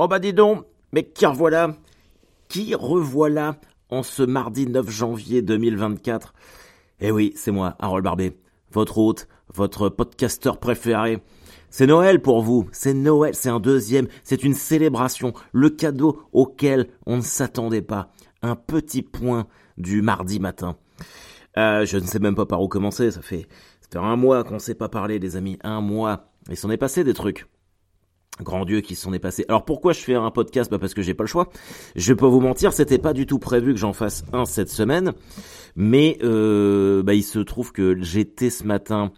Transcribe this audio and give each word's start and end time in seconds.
Oh 0.00 0.06
bah 0.06 0.20
dis 0.20 0.32
donc, 0.32 0.64
mais 0.92 1.02
qui 1.02 1.26
revoilà 1.26 1.74
Qui 2.48 2.76
revoilà 2.76 3.56
en 3.90 4.04
ce 4.04 4.22
mardi 4.22 4.68
9 4.68 4.88
janvier 4.88 5.42
2024 5.42 6.34
Eh 7.00 7.10
oui, 7.10 7.32
c'est 7.34 7.50
moi, 7.50 7.74
Harold 7.80 8.04
Barbet, 8.04 8.38
votre 8.70 8.98
hôte, 8.98 9.26
votre 9.52 9.88
podcasteur 9.88 10.60
préféré. 10.60 11.20
C'est 11.70 11.88
Noël 11.88 12.22
pour 12.22 12.42
vous, 12.42 12.68
c'est 12.70 12.94
Noël, 12.94 13.34
c'est 13.34 13.48
un 13.48 13.58
deuxième, 13.58 14.06
c'est 14.22 14.44
une 14.44 14.54
célébration, 14.54 15.32
le 15.50 15.68
cadeau 15.68 16.22
auquel 16.32 16.90
on 17.04 17.16
ne 17.16 17.22
s'attendait 17.22 17.82
pas. 17.82 18.12
Un 18.40 18.54
petit 18.54 19.02
point 19.02 19.48
du 19.78 20.00
mardi 20.00 20.38
matin. 20.38 20.76
Euh, 21.56 21.84
je 21.84 21.98
ne 21.98 22.06
sais 22.06 22.20
même 22.20 22.36
pas 22.36 22.46
par 22.46 22.62
où 22.62 22.68
commencer, 22.68 23.10
ça 23.10 23.20
fait, 23.20 23.48
ça 23.80 23.88
fait 23.90 23.98
un 23.98 24.14
mois 24.14 24.44
qu'on 24.44 24.54
ne 24.54 24.58
s'est 24.60 24.76
pas 24.76 24.88
parlé, 24.88 25.18
les 25.18 25.34
amis, 25.34 25.58
un 25.64 25.80
mois. 25.80 26.30
Il 26.48 26.56
s'en 26.56 26.70
est 26.70 26.76
passé 26.76 27.02
des 27.02 27.14
trucs. 27.14 27.48
Grand 28.42 28.64
Dieu 28.64 28.80
qui 28.80 28.94
s'en 28.94 29.12
est 29.12 29.18
passé. 29.18 29.44
Alors 29.48 29.64
pourquoi 29.64 29.92
je 29.92 30.00
fais 30.00 30.14
un 30.14 30.30
podcast? 30.30 30.70
Bah 30.70 30.78
Parce 30.78 30.94
que 30.94 31.02
j'ai 31.02 31.14
pas 31.14 31.24
le 31.24 31.28
choix. 31.28 31.48
Je 31.96 32.14
pas 32.14 32.28
vous 32.28 32.40
mentir, 32.40 32.72
c'était 32.72 32.98
pas 32.98 33.12
du 33.12 33.26
tout 33.26 33.38
prévu 33.38 33.72
que 33.72 33.80
j'en 33.80 33.92
fasse 33.92 34.24
un 34.32 34.44
cette 34.44 34.70
semaine. 34.70 35.12
Mais 35.76 36.18
euh, 36.22 37.02
bah, 37.02 37.14
il 37.14 37.22
se 37.22 37.38
trouve 37.38 37.72
que 37.72 38.00
j'étais 38.02 38.50
ce 38.50 38.64
matin 38.64 39.12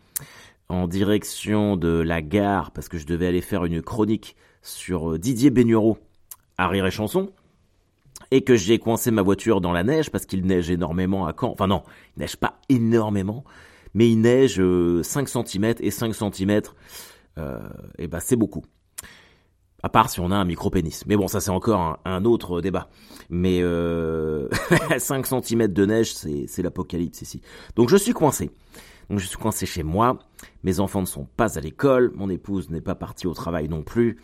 en 0.69 0.87
direction 0.87 1.77
de 1.77 1.89
la 1.89 2.23
gare 2.23 2.71
parce 2.71 2.89
que 2.89 2.99
je 2.99 3.07
devais 3.07 3.27
aller 3.27 3.41
faire 3.41 3.65
une 3.65 3.83
chronique 3.83 4.37
sur 4.63 5.13
euh, 5.13 5.19
Didier 5.19 5.51
Bénureau 5.51 5.99
à 6.59 6.69
Rire 6.69 6.87
et 6.87 6.91
Chanson. 6.91 7.31
Et 8.31 8.43
que 8.43 8.55
j'ai 8.55 8.79
coincé 8.79 9.11
ma 9.11 9.23
voiture 9.23 9.61
dans 9.61 9.73
la 9.73 9.83
neige 9.83 10.11
parce 10.11 10.27
qu'il 10.27 10.45
neige 10.47 10.71
énormément 10.71 11.27
à 11.27 11.35
Caen. 11.39 11.51
Enfin 11.51 11.67
non, 11.67 11.83
il 12.17 12.21
neige 12.21 12.37
pas 12.37 12.61
énormément, 12.69 13.45
mais 13.95 14.09
il 14.09 14.21
neige 14.21 14.57
5 14.57 14.61
euh, 14.61 15.03
cm 15.03 15.75
et 15.81 15.91
5 15.91 16.15
cm, 16.15 16.61
euh, 17.39 17.59
et 17.99 18.07
bah 18.07 18.21
c'est 18.21 18.37
beaucoup. 18.37 18.63
À 19.83 19.89
part 19.89 20.11
si 20.11 20.21
on 20.21 20.31
a 20.31 20.37
un 20.37 20.45
micro-pénis. 20.45 21.05
Mais 21.07 21.17
bon, 21.17 21.29
ça 21.29 21.41
c'est 21.41 21.51
encore 21.51 21.99
un, 22.05 22.25
autre 22.25 22.61
débat. 22.61 22.89
Mais 23.31 23.61
euh, 23.63 24.49
5 24.99 25.27
cm 25.27 25.69
de 25.69 25.87
neige, 25.87 26.15
c'est 26.15 26.63
l'apocalypse 26.63 27.23
ici. 27.23 27.41
Donc 27.77 27.89
je 27.89 27.97
suis 27.97 28.13
coincé. 28.13 28.51
Donc 29.09 29.19
je 29.19 29.27
suis 29.27 29.39
coincé 29.39 29.67
chez 29.67 29.83
moi. 29.83 30.19
Mes 30.63 30.81
enfants 30.81 31.01
ne 31.01 31.07
sont 31.07 31.27
pas 31.37 31.59
à 31.59 31.61
l'école. 31.61 32.13
Mon 32.15 32.29
épouse 32.29 32.71
n'est 32.71 32.81
pas 32.81 32.95
partie 32.95 33.27
au 33.27 33.35
travail 33.35 33.69
non 33.69 33.83
plus. 33.83 34.19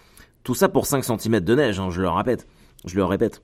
Tout 0.45 0.55
ça 0.55 0.69
pour 0.69 0.87
5 0.87 1.05
cm 1.05 1.41
de 1.41 1.55
neige, 1.55 1.81
hein, 1.81 1.91
je 1.91 2.03
le 2.03 2.09
répète. 2.09 2.47
Je 2.85 2.95
le 2.97 3.05
répète. 3.05 3.43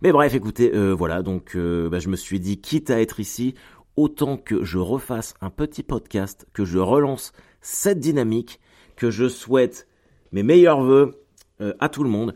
Mais 0.00 0.12
bref, 0.12 0.34
écoutez, 0.34 0.74
euh, 0.74 0.92
voilà, 0.92 1.22
donc 1.22 1.54
euh, 1.54 1.88
bah, 1.88 1.98
je 1.98 2.08
me 2.08 2.16
suis 2.16 2.40
dit, 2.40 2.60
quitte 2.60 2.90
à 2.90 3.00
être 3.00 3.20
ici, 3.20 3.54
autant 3.96 4.36
que 4.36 4.64
je 4.64 4.78
refasse 4.78 5.34
un 5.40 5.50
petit 5.50 5.82
podcast, 5.82 6.46
que 6.52 6.64
je 6.64 6.78
relance 6.78 7.32
cette 7.60 8.00
dynamique, 8.00 8.60
que 8.96 9.10
je 9.10 9.28
souhaite 9.28 9.86
mes 10.32 10.42
meilleurs 10.42 10.82
voeux 10.82 11.22
euh, 11.62 11.74
à 11.78 11.88
tout 11.88 12.02
le 12.02 12.10
monde. 12.10 12.34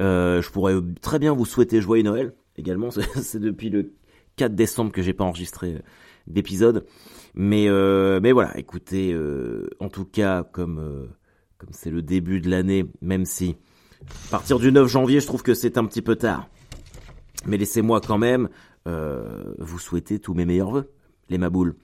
Euh, 0.00 0.42
je 0.42 0.50
pourrais 0.50 0.74
très 1.00 1.18
bien 1.18 1.32
vous 1.32 1.44
souhaiter 1.44 1.80
joyeux 1.80 2.02
Noël 2.02 2.34
également. 2.56 2.90
C'est 3.14 3.38
depuis 3.38 3.70
le 3.70 3.92
4 4.36 4.54
décembre 4.54 4.90
que 4.90 5.02
j'ai 5.02 5.12
pas 5.12 5.24
enregistré 5.24 5.74
euh, 5.74 5.78
d'épisode. 6.26 6.86
Mais 7.36 7.68
mais 8.20 8.30
voilà, 8.30 8.56
écoutez, 8.56 9.12
en 9.80 9.88
tout 9.88 10.04
cas 10.04 10.44
comme 10.44 11.08
comme 11.58 11.70
c'est 11.72 11.90
le 11.90 12.00
début 12.00 12.40
de 12.40 12.48
l'année, 12.48 12.86
même 13.02 13.24
si 13.24 13.56
à 14.28 14.30
partir 14.30 14.60
du 14.60 14.70
9 14.70 14.86
janvier, 14.86 15.18
je 15.18 15.26
trouve 15.26 15.42
que 15.42 15.52
c'est 15.52 15.76
un 15.76 15.84
petit 15.84 16.00
peu 16.00 16.14
tard. 16.14 16.48
Mais 17.44 17.56
laissez-moi 17.56 18.00
quand 18.00 18.18
même 18.18 18.48
vous 18.86 19.80
souhaiter 19.80 20.20
tous 20.20 20.32
mes 20.32 20.44
meilleurs 20.44 20.70
voeux, 20.70 20.92
les 21.28 21.36
maboules. 21.36 21.74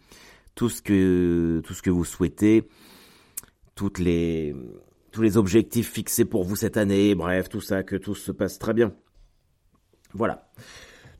Tout 0.54 0.68
ce 0.68 0.82
que 0.82 1.60
tout 1.64 1.74
ce 1.74 1.82
que 1.82 1.90
vous 1.90 2.04
souhaitez, 2.04 2.68
toutes 3.74 3.98
les 3.98 4.54
tous 5.10 5.22
les 5.22 5.36
objectifs 5.36 5.90
fixés 5.92 6.24
pour 6.24 6.44
vous 6.44 6.56
cette 6.56 6.76
année, 6.76 7.14
bref, 7.14 7.48
tout 7.48 7.60
ça, 7.60 7.82
que 7.82 7.96
tout 7.96 8.14
se 8.14 8.32
passe 8.32 8.58
très 8.58 8.74
bien. 8.74 8.92
Voilà. 10.12 10.48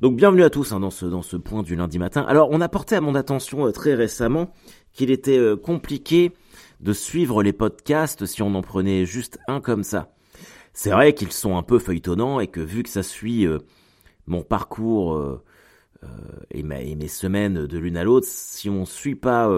Donc 0.00 0.16
bienvenue 0.16 0.44
à 0.44 0.50
tous 0.50 0.72
hein, 0.72 0.80
dans, 0.80 0.90
ce, 0.90 1.04
dans 1.04 1.22
ce 1.22 1.36
point 1.36 1.62
du 1.62 1.76
lundi 1.76 1.98
matin. 1.98 2.24
Alors 2.26 2.48
on 2.50 2.60
a 2.60 2.68
porté 2.68 2.96
à 2.96 3.00
mon 3.00 3.14
attention 3.14 3.66
euh, 3.66 3.70
très 3.70 3.94
récemment 3.94 4.50
qu'il 4.92 5.10
était 5.10 5.38
euh, 5.38 5.56
compliqué 5.56 6.32
de 6.80 6.94
suivre 6.94 7.42
les 7.42 7.52
podcasts 7.52 8.24
si 8.24 8.40
on 8.42 8.54
en 8.54 8.62
prenait 8.62 9.04
juste 9.04 9.38
un 9.46 9.60
comme 9.60 9.84
ça. 9.84 10.14
C'est 10.72 10.90
vrai 10.90 11.12
qu'ils 11.12 11.32
sont 11.32 11.58
un 11.58 11.62
peu 11.62 11.78
feuilletonnants 11.78 12.40
et 12.40 12.46
que 12.46 12.60
vu 12.60 12.82
que 12.82 12.88
ça 12.88 13.02
suit 13.02 13.46
euh, 13.46 13.58
mon 14.26 14.42
parcours 14.42 15.40
et, 16.52 16.60
et, 16.60 16.62
mes 16.62 17.08
semaines 17.08 17.66
de 17.66 17.78
l'une 17.78 17.96
à 17.96 18.04
l'autre, 18.04 18.26
si 18.30 18.70
on 18.70 18.86
suit 18.86 19.16
pas 19.16 19.50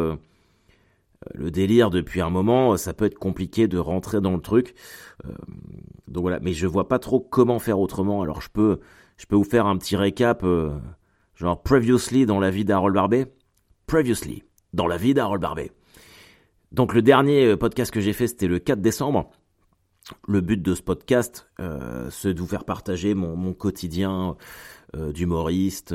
le 1.34 1.50
délire 1.50 1.90
depuis 1.90 2.20
un 2.20 2.30
moment, 2.30 2.76
ça 2.76 2.94
peut 2.94 3.04
être 3.04 3.18
compliqué 3.18 3.68
de 3.68 3.78
rentrer 3.78 4.20
dans 4.20 4.34
le 4.34 4.40
truc. 4.40 4.74
Euh, 5.24 5.32
donc 6.12 6.22
voilà, 6.22 6.40
mais 6.40 6.52
je 6.52 6.66
vois 6.66 6.88
pas 6.88 6.98
trop 6.98 7.20
comment 7.20 7.58
faire 7.58 7.80
autrement. 7.80 8.22
Alors 8.22 8.40
je 8.42 8.50
peux, 8.50 8.80
je 9.16 9.26
peux 9.26 9.36
vous 9.36 9.44
faire 9.44 9.66
un 9.66 9.76
petit 9.78 9.96
récap, 9.96 10.44
euh, 10.44 10.70
genre 11.34 11.62
previously 11.62 12.26
dans 12.26 12.38
la 12.38 12.50
vie 12.50 12.64
d'Harold 12.64 12.94
Barbet. 12.94 13.32
Previously 13.86 14.44
dans 14.72 14.86
la 14.86 14.96
vie 14.96 15.14
d'Harold 15.14 15.40
Barbet. 15.40 15.70
Donc 16.70 16.94
le 16.94 17.02
dernier 17.02 17.46
euh, 17.46 17.56
podcast 17.56 17.90
que 17.90 18.00
j'ai 18.00 18.12
fait, 18.12 18.26
c'était 18.26 18.46
le 18.46 18.58
4 18.58 18.80
décembre. 18.80 19.30
Le 20.26 20.40
but 20.40 20.60
de 20.60 20.74
ce 20.74 20.82
podcast, 20.82 21.48
euh, 21.60 22.10
c'est 22.10 22.34
de 22.34 22.40
vous 22.40 22.46
faire 22.46 22.64
partager 22.64 23.14
mon, 23.14 23.36
mon 23.36 23.54
quotidien 23.54 24.36
d'humoriste, 24.94 25.94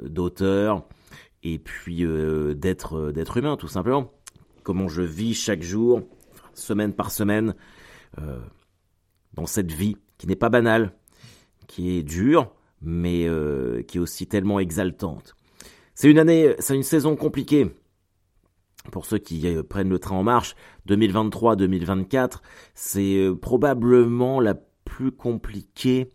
d'auteur, 0.00 0.86
et 1.42 1.58
puis 1.58 2.04
euh, 2.04 2.54
d'être 2.54 2.96
euh, 2.96 3.12
d'être 3.12 3.36
humain 3.36 3.56
tout 3.56 3.68
simplement. 3.68 4.12
Comment 4.62 4.88
je 4.88 5.02
vis 5.02 5.34
chaque 5.34 5.62
jour, 5.62 6.02
semaine 6.54 6.92
par 6.92 7.10
semaine, 7.10 7.54
euh, 8.18 8.38
dans 9.34 9.46
cette 9.46 9.72
vie 9.72 9.96
qui 10.18 10.26
n'est 10.26 10.36
pas 10.36 10.50
banale, 10.50 10.92
qui 11.66 11.96
est 11.96 12.02
dure, 12.04 12.52
mais 12.80 13.28
qui 13.88 13.98
est 13.98 14.00
aussi 14.00 14.26
tellement 14.28 14.60
exaltante. 14.60 15.34
C'est 15.94 16.08
une 16.08 16.18
année, 16.18 16.54
c'est 16.60 16.76
une 16.76 16.84
saison 16.84 17.16
compliquée. 17.16 17.74
Pour 18.92 19.06
ceux 19.06 19.18
qui 19.18 19.46
prennent 19.68 19.88
le 19.88 19.98
train 19.98 20.16
en 20.16 20.22
marche, 20.22 20.54
2023-2024, 20.88 22.38
c'est 22.74 23.28
probablement 23.40 24.40
la 24.40 24.54
plus 24.84 25.10
compliquée 25.10 26.12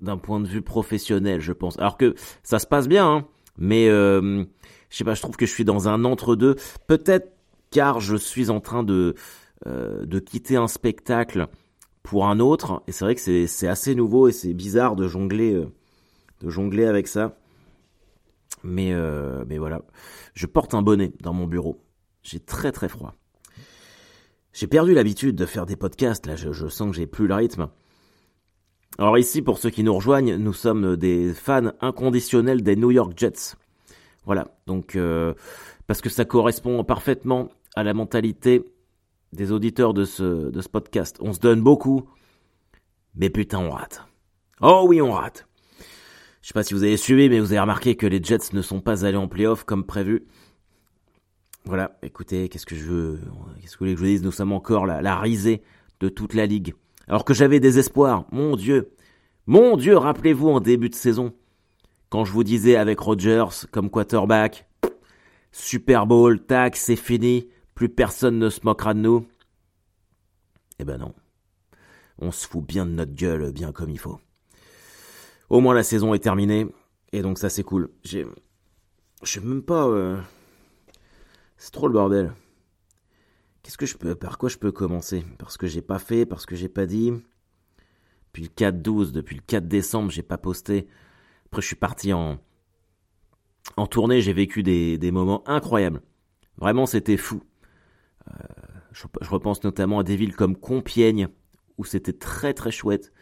d'un 0.00 0.16
point 0.16 0.40
de 0.40 0.46
vue 0.46 0.62
professionnel, 0.62 1.40
je 1.40 1.52
pense. 1.52 1.78
Alors 1.78 1.96
que 1.96 2.14
ça 2.42 2.58
se 2.58 2.66
passe 2.66 2.88
bien, 2.88 3.06
hein, 3.06 3.26
mais 3.56 3.88
euh, 3.88 4.44
je 4.90 4.96
sais 4.96 5.04
pas, 5.04 5.14
je 5.14 5.22
trouve 5.22 5.36
que 5.36 5.46
je 5.46 5.52
suis 5.52 5.64
dans 5.64 5.88
un 5.88 6.04
entre-deux. 6.04 6.56
Peut-être 6.86 7.32
car 7.70 8.00
je 8.00 8.16
suis 8.16 8.50
en 8.50 8.60
train 8.60 8.84
de 8.84 9.14
euh, 9.66 10.04
de 10.06 10.18
quitter 10.18 10.56
un 10.56 10.68
spectacle 10.68 11.48
pour 12.02 12.26
un 12.26 12.38
autre, 12.38 12.82
et 12.86 12.92
c'est 12.92 13.04
vrai 13.04 13.14
que 13.14 13.46
c'est 13.46 13.68
assez 13.68 13.94
nouveau 13.94 14.28
et 14.28 14.32
c'est 14.32 14.52
bizarre 14.52 14.94
de 14.94 15.08
jongler 15.08 15.54
euh, 15.54 15.66
de 16.40 16.50
jongler 16.50 16.84
avec 16.84 17.08
ça. 17.08 17.36
Mais 18.62 18.92
euh, 18.92 19.44
mais 19.48 19.58
voilà, 19.58 19.82
je 20.34 20.46
porte 20.46 20.74
un 20.74 20.82
bonnet 20.82 21.12
dans 21.20 21.32
mon 21.32 21.46
bureau. 21.46 21.82
J'ai 22.22 22.40
très 22.40 22.72
très 22.72 22.88
froid. 22.88 23.14
J'ai 24.52 24.66
perdu 24.66 24.94
l'habitude 24.94 25.34
de 25.34 25.46
faire 25.46 25.66
des 25.66 25.76
podcasts. 25.76 26.26
Là, 26.26 26.36
je, 26.36 26.52
je 26.52 26.68
sens 26.68 26.90
que 26.90 26.96
j'ai 26.96 27.06
plus 27.06 27.26
le 27.26 27.34
rythme. 27.34 27.68
Alors 28.98 29.18
ici, 29.18 29.42
pour 29.42 29.58
ceux 29.58 29.70
qui 29.70 29.82
nous 29.82 29.94
rejoignent, 29.94 30.36
nous 30.36 30.52
sommes 30.52 30.96
des 30.96 31.34
fans 31.34 31.72
inconditionnels 31.80 32.62
des 32.62 32.76
New 32.76 32.92
York 32.92 33.12
Jets. 33.16 33.56
Voilà, 34.24 34.56
donc 34.66 34.94
euh, 34.94 35.34
parce 35.86 36.00
que 36.00 36.08
ça 36.08 36.24
correspond 36.24 36.84
parfaitement 36.84 37.50
à 37.74 37.82
la 37.82 37.92
mentalité 37.92 38.64
des 39.32 39.50
auditeurs 39.50 39.94
de 39.94 40.04
ce, 40.04 40.50
de 40.50 40.60
ce 40.60 40.68
podcast. 40.68 41.16
On 41.20 41.32
se 41.32 41.40
donne 41.40 41.60
beaucoup, 41.60 42.08
mais 43.16 43.30
putain, 43.30 43.58
on 43.58 43.70
rate. 43.70 44.06
Oh 44.60 44.84
oui, 44.86 45.02
on 45.02 45.12
rate. 45.12 45.48
Je 46.40 46.48
sais 46.48 46.54
pas 46.54 46.62
si 46.62 46.72
vous 46.72 46.84
avez 46.84 46.96
suivi, 46.96 47.28
mais 47.28 47.40
vous 47.40 47.52
avez 47.52 47.60
remarqué 47.60 47.96
que 47.96 48.06
les 48.06 48.22
Jets 48.22 48.52
ne 48.52 48.62
sont 48.62 48.80
pas 48.80 49.04
allés 49.04 49.16
en 49.16 49.26
playoff 49.26 49.64
comme 49.64 49.84
prévu. 49.84 50.24
Voilà, 51.64 51.98
écoutez, 52.02 52.48
qu'est-ce 52.48 52.66
que 52.66 52.76
je 52.76 52.84
veux, 52.84 53.20
qu'est-ce 53.60 53.72
que 53.72 53.78
vous 53.78 53.86
voulez 53.86 53.94
que 53.94 54.00
je 54.00 54.04
vous 54.04 54.10
dise? 54.10 54.22
Nous 54.22 54.30
sommes 54.30 54.52
encore 54.52 54.86
la, 54.86 55.02
la 55.02 55.18
risée 55.18 55.62
de 55.98 56.08
toute 56.08 56.34
la 56.34 56.46
ligue. 56.46 56.74
Alors 57.08 57.24
que 57.24 57.34
j'avais 57.34 57.60
des 57.60 57.78
espoirs, 57.78 58.24
mon 58.32 58.56
Dieu. 58.56 58.94
Mon 59.46 59.76
Dieu, 59.76 59.96
rappelez-vous 59.96 60.48
en 60.48 60.60
début 60.60 60.88
de 60.88 60.94
saison, 60.94 61.34
quand 62.08 62.24
je 62.24 62.32
vous 62.32 62.44
disais 62.44 62.76
avec 62.76 62.98
Rodgers 63.00 63.66
comme 63.70 63.90
quarterback, 63.90 64.66
Super 65.52 66.06
Bowl, 66.06 66.40
tac, 66.40 66.76
c'est 66.76 66.96
fini, 66.96 67.48
plus 67.74 67.88
personne 67.88 68.38
ne 68.38 68.48
se 68.48 68.60
moquera 68.64 68.94
de 68.94 69.00
nous. 69.00 69.26
Eh 70.78 70.84
ben 70.84 70.98
non. 70.98 71.14
On 72.18 72.30
se 72.30 72.46
fout 72.46 72.64
bien 72.64 72.86
de 72.86 72.92
notre 72.92 73.14
gueule, 73.14 73.52
bien 73.52 73.72
comme 73.72 73.90
il 73.90 73.98
faut. 73.98 74.18
Au 75.50 75.60
moins 75.60 75.74
la 75.74 75.82
saison 75.82 76.14
est 76.14 76.20
terminée, 76.20 76.66
et 77.12 77.20
donc 77.20 77.38
ça 77.38 77.50
c'est 77.50 77.64
cool. 77.64 77.90
J'ai... 78.02 78.26
Je 79.22 79.30
sais 79.30 79.40
même 79.40 79.62
pas... 79.62 79.86
Euh, 79.86 80.20
c'est 81.56 81.72
trop 81.72 81.86
le 81.86 81.92
bordel. 81.92 82.32
Qu'est-ce 83.64 83.78
que 83.78 83.86
je 83.86 83.96
peux, 83.96 84.14
par 84.14 84.36
quoi 84.36 84.50
je 84.50 84.58
peux 84.58 84.72
commencer? 84.72 85.24
Parce 85.38 85.56
que 85.56 85.66
j'ai 85.66 85.80
pas 85.80 85.98
fait, 85.98 86.26
parce 86.26 86.44
que 86.44 86.54
j'ai 86.54 86.68
pas 86.68 86.84
dit. 86.84 87.12
Depuis 88.26 88.42
le 88.42 88.48
4-12, 88.50 89.10
depuis 89.10 89.36
le 89.36 89.42
4 89.46 89.66
décembre, 89.66 90.10
j'ai 90.10 90.22
pas 90.22 90.36
posté. 90.36 90.86
Après, 91.46 91.62
je 91.62 91.68
suis 91.68 91.76
parti 91.76 92.12
en, 92.12 92.38
en 93.78 93.86
tournée, 93.86 94.20
j'ai 94.20 94.34
vécu 94.34 94.62
des, 94.62 94.98
des 94.98 95.10
moments 95.10 95.48
incroyables. 95.48 96.02
Vraiment, 96.58 96.84
c'était 96.84 97.16
fou. 97.16 97.42
Euh, 98.28 98.32
Je, 98.92 99.06
repense 99.30 99.64
notamment 99.64 100.00
à 100.00 100.02
des 100.02 100.16
villes 100.16 100.36
comme 100.36 100.56
Compiègne, 100.56 101.28
où 101.78 101.84
c'était 101.86 102.12
très 102.12 102.52
très 102.52 102.70
chouette. 102.70 103.14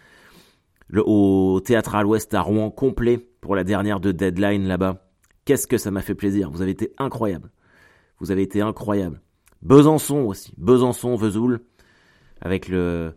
Le, 0.89 1.05
au 1.07 1.61
théâtre 1.61 1.95
à 1.95 2.03
l'ouest 2.03 2.35
à 2.35 2.41
Rouen, 2.41 2.73
complet 2.73 3.19
pour 3.41 3.55
la 3.55 3.63
dernière 3.63 4.01
de 4.01 4.11
Deadline 4.11 4.67
là-bas. 4.67 5.09
Qu'est-ce 5.45 5.69
que 5.69 5.79
ça 5.79 5.93
m'a 5.93 6.03
fait 6.03 6.17
plaisir. 6.17 6.51
Vous 6.51 6.63
avez 6.63 6.73
été 6.73 6.93
incroyable. 6.99 7.53
Vous 8.19 8.33
avez 8.33 8.43
été 8.43 8.61
incroyable. 8.61 9.21
Besançon 9.63 10.19
aussi. 10.25 10.53
Besançon, 10.59 11.17
Vesoul. 11.17 11.61
Avec 12.41 12.69
le, 12.69 13.15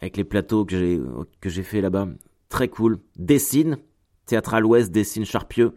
avec 0.00 0.16
les 0.16 0.24
plateaux 0.24 0.64
que 0.64 0.78
j'ai, 0.78 1.00
que 1.40 1.50
j'ai 1.50 1.62
fait 1.62 1.80
là-bas. 1.80 2.08
Très 2.48 2.68
cool. 2.68 2.98
Dessine. 3.16 3.78
Théâtre 4.26 4.54
à 4.54 4.60
l'ouest, 4.60 4.90
Dessine 4.90 5.24
Charpieux. 5.24 5.74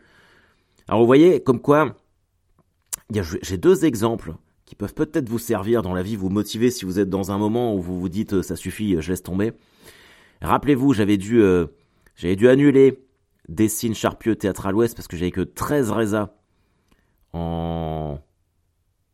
Alors 0.88 1.02
vous 1.02 1.08
voyez, 1.08 1.42
comme 1.42 1.60
quoi, 1.60 1.98
j'ai 3.10 3.58
deux 3.58 3.86
exemples 3.86 4.36
qui 4.66 4.76
peuvent 4.76 4.94
peut-être 4.94 5.30
vous 5.30 5.40
servir 5.40 5.82
dans 5.82 5.94
la 5.94 6.04
vie, 6.04 6.16
vous 6.16 6.30
motiver 6.30 6.72
si 6.72 6.86
vous 6.86 7.00
êtes 7.00 7.10
dans 7.10 7.32
un 7.32 7.38
moment 7.38 7.76
où 7.76 7.82
vous 7.82 8.00
vous 8.00 8.10
dites 8.10 8.34
euh, 8.34 8.42
ça 8.42 8.56
suffit, 8.56 8.96
je 9.00 9.12
laisse 9.12 9.22
tomber. 9.22 9.54
Rappelez-vous, 10.42 10.94
j'avais 10.94 11.18
dû, 11.18 11.42
euh, 11.42 11.68
j'avais 12.16 12.36
dû 12.36 12.48
annuler 12.48 13.04
Dessine 13.48 13.94
Charpieux 13.94 14.36
Théâtre 14.36 14.66
à 14.66 14.72
l'Ouest 14.72 14.96
parce 14.96 15.08
que 15.08 15.18
j'avais 15.18 15.32
que 15.32 15.42
13 15.42 15.92
résas 15.92 16.34
en 17.34 18.20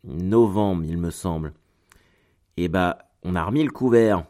novembre, 0.04 0.84
il 0.86 0.98
me 0.98 1.12
semble. 1.12 1.54
Et 2.58 2.68
bah, 2.68 3.10
on 3.24 3.36
a 3.36 3.44
remis 3.44 3.64
le 3.64 3.72
couvert, 3.72 4.26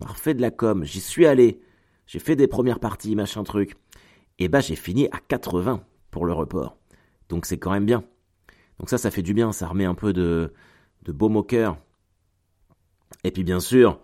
on 0.00 0.06
a 0.06 0.08
refait 0.08 0.34
de 0.34 0.40
la 0.40 0.50
com, 0.50 0.84
j'y 0.84 1.00
suis 1.00 1.26
allé, 1.26 1.60
j'ai 2.06 2.18
fait 2.18 2.36
des 2.36 2.46
premières 2.46 2.80
parties, 2.80 3.14
machin 3.14 3.42
truc. 3.44 3.76
Et 4.38 4.48
bah, 4.48 4.60
j'ai 4.60 4.76
fini 4.76 5.08
à 5.08 5.18
80 5.18 5.82
pour 6.10 6.26
le 6.26 6.32
report. 6.32 6.76
Donc 7.28 7.46
c'est 7.46 7.58
quand 7.58 7.70
même 7.70 7.86
bien. 7.86 8.04
Donc 8.78 8.90
ça, 8.90 8.98
ça 8.98 9.10
fait 9.10 9.22
du 9.22 9.34
bien, 9.34 9.52
ça 9.52 9.66
remet 9.66 9.84
un 9.84 9.94
peu 9.94 10.12
de, 10.12 10.52
de 11.04 11.12
baume 11.12 11.36
au 11.36 11.42
cœur. 11.42 11.78
Et 13.24 13.30
puis 13.30 13.44
bien 13.44 13.60
sûr, 13.60 14.00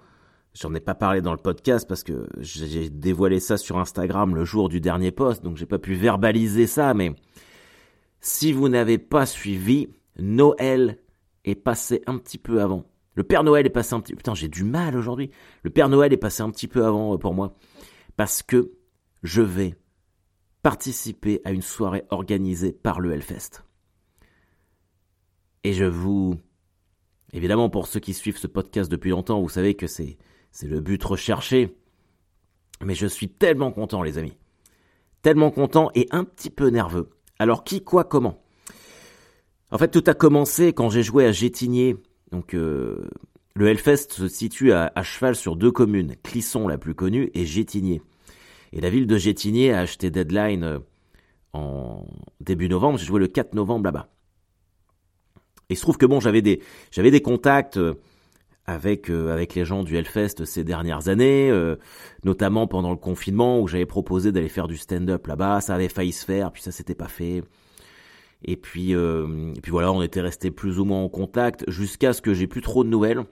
j'en 0.55 0.75
ai 0.75 0.81
pas 0.81 0.95
parlé 0.95 1.21
dans 1.21 1.33
le 1.33 1.39
podcast 1.39 1.87
parce 1.89 2.03
que 2.03 2.29
j'ai 2.39 2.91
dévoilé 2.91 3.41
ça 3.41 3.57
sur 3.57 3.79
Instagram 3.79 4.35
le 4.35 4.45
jour 4.45 4.69
du 4.69 4.81
dernier 4.81 5.11
post, 5.11 5.43
donc 5.43 5.57
j'ai 5.57 5.67
pas 5.67 5.79
pu 5.79 5.95
verbaliser 5.95 6.67
ça, 6.67 6.95
mais 6.95 7.15
si 8.21 8.53
vous 8.53 8.69
n'avez 8.69 8.99
pas 8.99 9.27
suivi, 9.27 9.89
Noël 10.19 10.99
est 11.45 11.55
passé 11.55 12.03
un 12.07 12.19
petit 12.19 12.39
peu 12.39 12.61
avant. 12.61 12.85
Le 13.15 13.25
Père 13.25 13.45
Noël 13.45 13.67
est 13.67 13.71
passé 13.71 13.95
un 13.95 14.01
petit... 14.01 14.15
Putain, 14.15 14.35
j'ai 14.35 14.49
du 14.49 14.65
mal 14.65 14.97
aujourd'hui. 14.97 15.31
Le 15.63 15.71
Père 15.71 15.89
Noël 15.89 16.13
est 16.13 16.19
passé 16.19 16.43
un 16.43 16.51
petit 16.51 16.69
peu 16.69 16.87
avant 16.87 17.15
euh, 17.15 17.19
pour 17.19 17.35
moi. 17.35 17.57
Parce 18.17 18.43
que 18.43 18.73
je 19.23 19.43
vais 19.43 19.75
participer 20.63 21.41
à 21.45 21.53
une 21.53 21.63
soirée 21.63 22.05
organisée 22.11 22.73
par 22.73 23.01
le 23.01 23.13
Hellfest. 23.13 23.65
Et 25.65 25.73
je 25.73 25.85
vous... 25.85 26.37
Évidemment, 27.33 27.71
pour 27.71 27.87
ceux 27.87 28.01
qui 28.01 28.15
suivent 28.15 28.39
ce 28.39 28.47
podcast 28.47 28.91
depuis 28.91 29.11
longtemps, 29.11 29.41
vous 29.41 29.49
savez 29.49 29.75
que 29.75 29.87
c'est, 29.87 30.19
c'est 30.51 30.69
le 30.69 30.81
but 30.81 31.03
recherché. 31.03 31.77
Mais 32.85 32.95
je 32.95 33.07
suis 33.07 33.29
tellement 33.29 33.73
content, 33.73 34.03
les 34.03 34.19
amis. 34.19 34.37
Tellement 35.23 35.51
content 35.51 35.91
et 35.95 36.09
un 36.11 36.25
petit 36.25 36.51
peu 36.51 36.69
nerveux. 36.69 37.11
Alors, 37.39 37.65
qui, 37.65 37.83
quoi, 37.83 38.05
comment? 38.05 38.43
En 39.73 39.79
fait, 39.79 39.89
tout 39.89 40.05
a 40.07 40.13
commencé 40.13 40.75
quand 40.75 40.91
j'ai 40.91 41.03
joué 41.03 41.25
à 41.25 41.33
Gétigné. 41.33 41.97
Donc, 42.31 42.53
euh, 42.53 43.09
le 43.55 43.69
Hellfest 43.69 44.09
se 44.11 44.29
situe 44.29 44.71
à, 44.73 44.93
cheval 45.03 45.35
sur 45.35 45.57
deux 45.57 45.73
communes, 45.73 46.15
Clisson, 46.23 46.69
la 46.69 46.77
plus 46.77 46.95
connue, 46.95 47.31
et 47.33 47.47
Gétigné. 47.47 48.03
Et 48.75 48.83
la 48.83 48.91
ville 48.91 49.07
de 49.07 49.17
Gétigné 49.17 49.73
a 49.73 49.81
acheté 49.81 50.11
Deadline 50.11 50.63
euh, 50.63 50.79
en 51.55 52.07
début 52.41 52.69
novembre. 52.69 52.99
J'ai 52.99 53.07
joué 53.07 53.19
le 53.19 53.29
4 53.29 53.55
novembre 53.55 53.87
là-bas. 53.87 54.11
Il 55.71 55.77
se 55.77 55.81
trouve 55.81 55.97
que 55.97 56.05
bon, 56.05 56.21
j'avais 56.21 56.43
des, 56.43 57.23
contacts 57.23 57.79
euh, 57.79 57.95
avec 58.67 59.09
les 59.55 59.65
gens 59.65 59.85
du 59.85 59.97
Hellfest 59.97 60.45
ces 60.45 60.65
dernières 60.65 61.09
années, 61.09 61.51
notamment 62.25 62.67
pendant 62.67 62.91
le 62.91 62.99
confinement 62.99 63.59
où 63.59 63.69
j'avais 63.69 63.87
proposé 63.87 64.33
d'aller 64.33 64.51
faire 64.51 64.69
du 64.69 64.77
stand-up 64.77 65.27
là-bas. 65.27 65.63
Ça 65.63 65.75
avait 65.75 65.89
failli 65.89 66.13
se 66.13 66.27
faire, 66.27 66.53
puis 66.53 66.63
ça 66.63 66.73
s'était 66.73 66.95
pas 66.95 67.09
fait. 67.09 67.43
Et 68.45 68.57
puis, 68.57 68.93
et 68.93 69.61
puis 69.63 69.71
voilà, 69.71 69.93
on 69.93 70.03
était 70.03 70.21
resté 70.21 70.51
plus 70.51 70.81
ou 70.81 70.85
moins 70.85 71.03
en 71.03 71.09
contact 71.09 71.69
jusqu'à 71.69 72.13
ce 72.13 72.23
que 72.23 72.35
j'ai 72.35 72.47
plus 72.47 72.61
trop 72.61 72.85
de 72.85 72.89
nouvelles. 72.89 73.25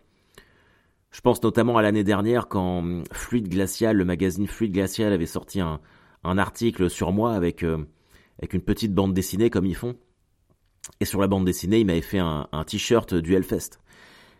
Je 1.11 1.21
pense 1.21 1.43
notamment 1.43 1.77
à 1.77 1.83
l'année 1.83 2.05
dernière 2.05 2.47
quand 2.47 3.03
Fluide 3.13 3.49
Glacial, 3.49 3.97
le 3.97 4.05
magazine 4.05 4.47
Fluide 4.47 4.73
Glacial 4.73 5.13
avait 5.13 5.27
sorti 5.27 5.61
un, 5.61 5.81
un 6.23 6.39
article 6.39 6.89
sur 6.91 7.13
moi 7.13 7.35
avec, 7.35 7.65
avec 8.39 8.55
une 8.55 8.61
petite 8.61 8.95
bande 8.95 9.15
dessinée 9.15 9.51
comme 9.51 9.67
ils 9.67 9.77
font. 9.77 9.97
Et 11.01 11.05
sur 11.05 11.21
la 11.21 11.27
bande 11.27 11.45
dessinée, 11.45 11.81
il 11.81 11.87
m'avait 11.87 12.01
fait 12.01 12.19
un, 12.19 12.47
t-shirt 12.67 13.15
du 13.15 13.35
Hellfest. 13.35 13.81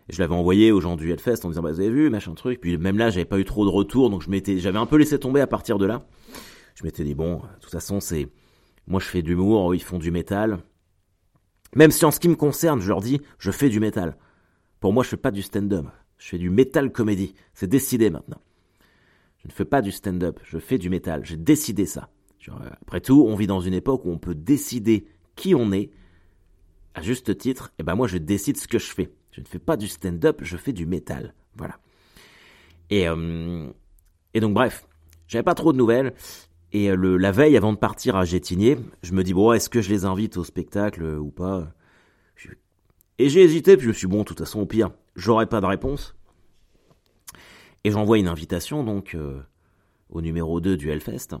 je 0.09 0.19
l'avais 0.19 0.33
envoyé 0.33 0.71
aux 0.71 0.81
gens 0.81 0.95
du 0.95 1.11
Hellfest 1.11 1.45
en 1.45 1.49
disant 1.49 1.61
bah 1.61 1.71
vous 1.71 1.79
avez 1.79 1.89
vu 1.89 2.09
machin 2.09 2.33
truc. 2.33 2.59
Puis 2.59 2.77
même 2.77 2.97
là, 2.97 3.09
j'avais 3.09 3.25
pas 3.25 3.39
eu 3.39 3.45
trop 3.45 3.65
de 3.65 3.69
retours, 3.69 4.09
donc 4.09 4.21
je 4.23 4.29
m'étais, 4.29 4.57
j'avais 4.57 4.79
un 4.79 4.85
peu 4.85 4.97
laissé 4.97 5.19
tomber 5.19 5.41
à 5.41 5.47
partir 5.47 5.77
de 5.77 5.85
là. 5.85 6.05
Je 6.75 6.83
m'étais 6.83 7.03
dit 7.03 7.15
bon, 7.15 7.35
de 7.35 7.59
toute 7.61 7.71
façon 7.71 7.99
c'est, 7.99 8.27
moi 8.87 8.99
je 8.99 9.05
fais 9.05 9.21
de 9.21 9.27
l'humour, 9.27 9.73
ils 9.75 9.83
font 9.83 9.99
du 9.99 10.11
métal. 10.11 10.59
Même 11.75 11.91
si 11.91 12.03
en 12.05 12.11
ce 12.11 12.19
qui 12.19 12.29
me 12.29 12.35
concerne, 12.35 12.81
je 12.81 12.87
leur 12.89 13.01
dis, 13.01 13.21
je 13.39 13.51
fais 13.51 13.69
du 13.69 13.79
métal. 13.79 14.17
Pour 14.79 14.93
moi, 14.93 15.03
je 15.03 15.09
fais 15.09 15.17
pas 15.17 15.31
du 15.31 15.41
stand-up. 15.41 15.85
Je 16.17 16.27
fais 16.27 16.37
du 16.37 16.49
métal 16.49 16.91
comédie. 16.91 17.33
C'est 17.53 17.67
décidé 17.67 18.09
maintenant. 18.09 18.41
Je 19.37 19.47
ne 19.47 19.53
fais 19.53 19.65
pas 19.65 19.81
du 19.81 19.91
stand-up. 19.91 20.39
Je 20.43 20.57
fais 20.57 20.77
du 20.77 20.89
métal. 20.89 21.25
J'ai 21.25 21.37
décidé 21.37 21.85
ça. 21.85 22.09
après 22.81 22.99
tout, 22.99 23.25
on 23.27 23.35
vit 23.35 23.47
dans 23.47 23.61
une 23.61 23.73
époque 23.73 24.05
où 24.05 24.11
on 24.11 24.17
peut 24.17 24.35
décider 24.35 25.07
qui 25.35 25.55
on 25.55 25.71
est 25.71 25.91
à 26.93 27.01
juste 27.01 27.37
titre, 27.37 27.71
eh 27.79 27.83
ben 27.83 27.95
moi 27.95 28.07
je 28.07 28.17
décide 28.17 28.57
ce 28.57 28.67
que 28.67 28.77
je 28.77 28.91
fais. 28.91 29.09
Je 29.31 29.39
ne 29.39 29.45
fais 29.45 29.59
pas 29.59 29.77
du 29.77 29.87
stand-up, 29.87 30.41
je 30.43 30.57
fais 30.57 30.73
du 30.73 30.85
métal. 30.85 31.33
Voilà. 31.55 31.79
Et, 32.89 33.07
euh, 33.07 33.71
et 34.33 34.41
donc 34.41 34.53
bref, 34.53 34.85
j'avais 35.27 35.43
pas 35.43 35.55
trop 35.55 35.71
de 35.71 35.77
nouvelles. 35.77 36.13
Et 36.73 36.89
euh, 36.89 36.95
le, 36.95 37.17
la 37.17 37.31
veille, 37.31 37.57
avant 37.57 37.73
de 37.73 37.77
partir 37.77 38.15
à 38.15 38.25
Gétigné, 38.25 38.77
je 39.03 39.13
me 39.13 39.23
dis, 39.23 39.33
bon, 39.33 39.51
est-ce 39.53 39.69
que 39.69 39.81
je 39.81 39.89
les 39.89 40.05
invite 40.05 40.37
au 40.37 40.43
spectacle 40.43 41.03
ou 41.03 41.31
pas? 41.31 41.73
Et 43.19 43.29
j'ai 43.29 43.43
hésité, 43.43 43.77
puis 43.77 43.83
je 43.83 43.89
me 43.89 43.93
suis 43.93 44.07
bon, 44.07 44.19
de 44.19 44.23
toute 44.23 44.39
façon, 44.39 44.61
au 44.61 44.65
pire, 44.65 44.89
j'aurai 45.15 45.45
pas 45.45 45.61
de 45.61 45.67
réponse. 45.67 46.15
Et 47.83 47.91
j'envoie 47.91 48.17
une 48.17 48.27
invitation, 48.27 48.83
donc, 48.83 49.13
euh, 49.13 49.39
au 50.09 50.21
numéro 50.21 50.59
2 50.59 50.77
du 50.77 50.89
Hellfest 50.89 51.35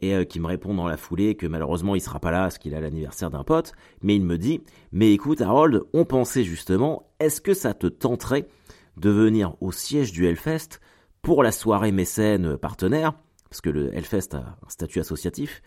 et 0.00 0.14
euh, 0.14 0.24
qui 0.24 0.40
me 0.40 0.46
répond 0.46 0.74
dans 0.74 0.86
la 0.86 0.96
foulée 0.96 1.34
que 1.34 1.46
malheureusement 1.46 1.94
il 1.94 2.00
sera 2.00 2.20
pas 2.20 2.30
là 2.30 2.42
parce 2.42 2.58
qu'il 2.58 2.74
a 2.74 2.80
l'anniversaire 2.80 3.30
d'un 3.30 3.44
pote, 3.44 3.72
mais 4.02 4.14
il 4.16 4.24
me 4.24 4.38
dit 4.38 4.60
"Mais 4.92 5.12
écoute 5.12 5.40
Harold, 5.40 5.82
on 5.92 6.04
pensait 6.04 6.44
justement, 6.44 7.10
est-ce 7.20 7.40
que 7.40 7.54
ça 7.54 7.74
te 7.74 7.86
tenterait 7.86 8.48
de 8.96 9.10
venir 9.10 9.54
au 9.60 9.72
siège 9.72 10.12
du 10.12 10.26
Hellfest 10.26 10.80
pour 11.22 11.42
la 11.42 11.52
soirée 11.52 11.92
mécène 11.92 12.56
partenaire? 12.56 13.14
Parce 13.50 13.60
que 13.60 13.70
le 13.70 13.94
Hellfest 13.94 14.34
a 14.34 14.58
un 14.64 14.68
statut 14.68 15.00
associatif 15.00 15.62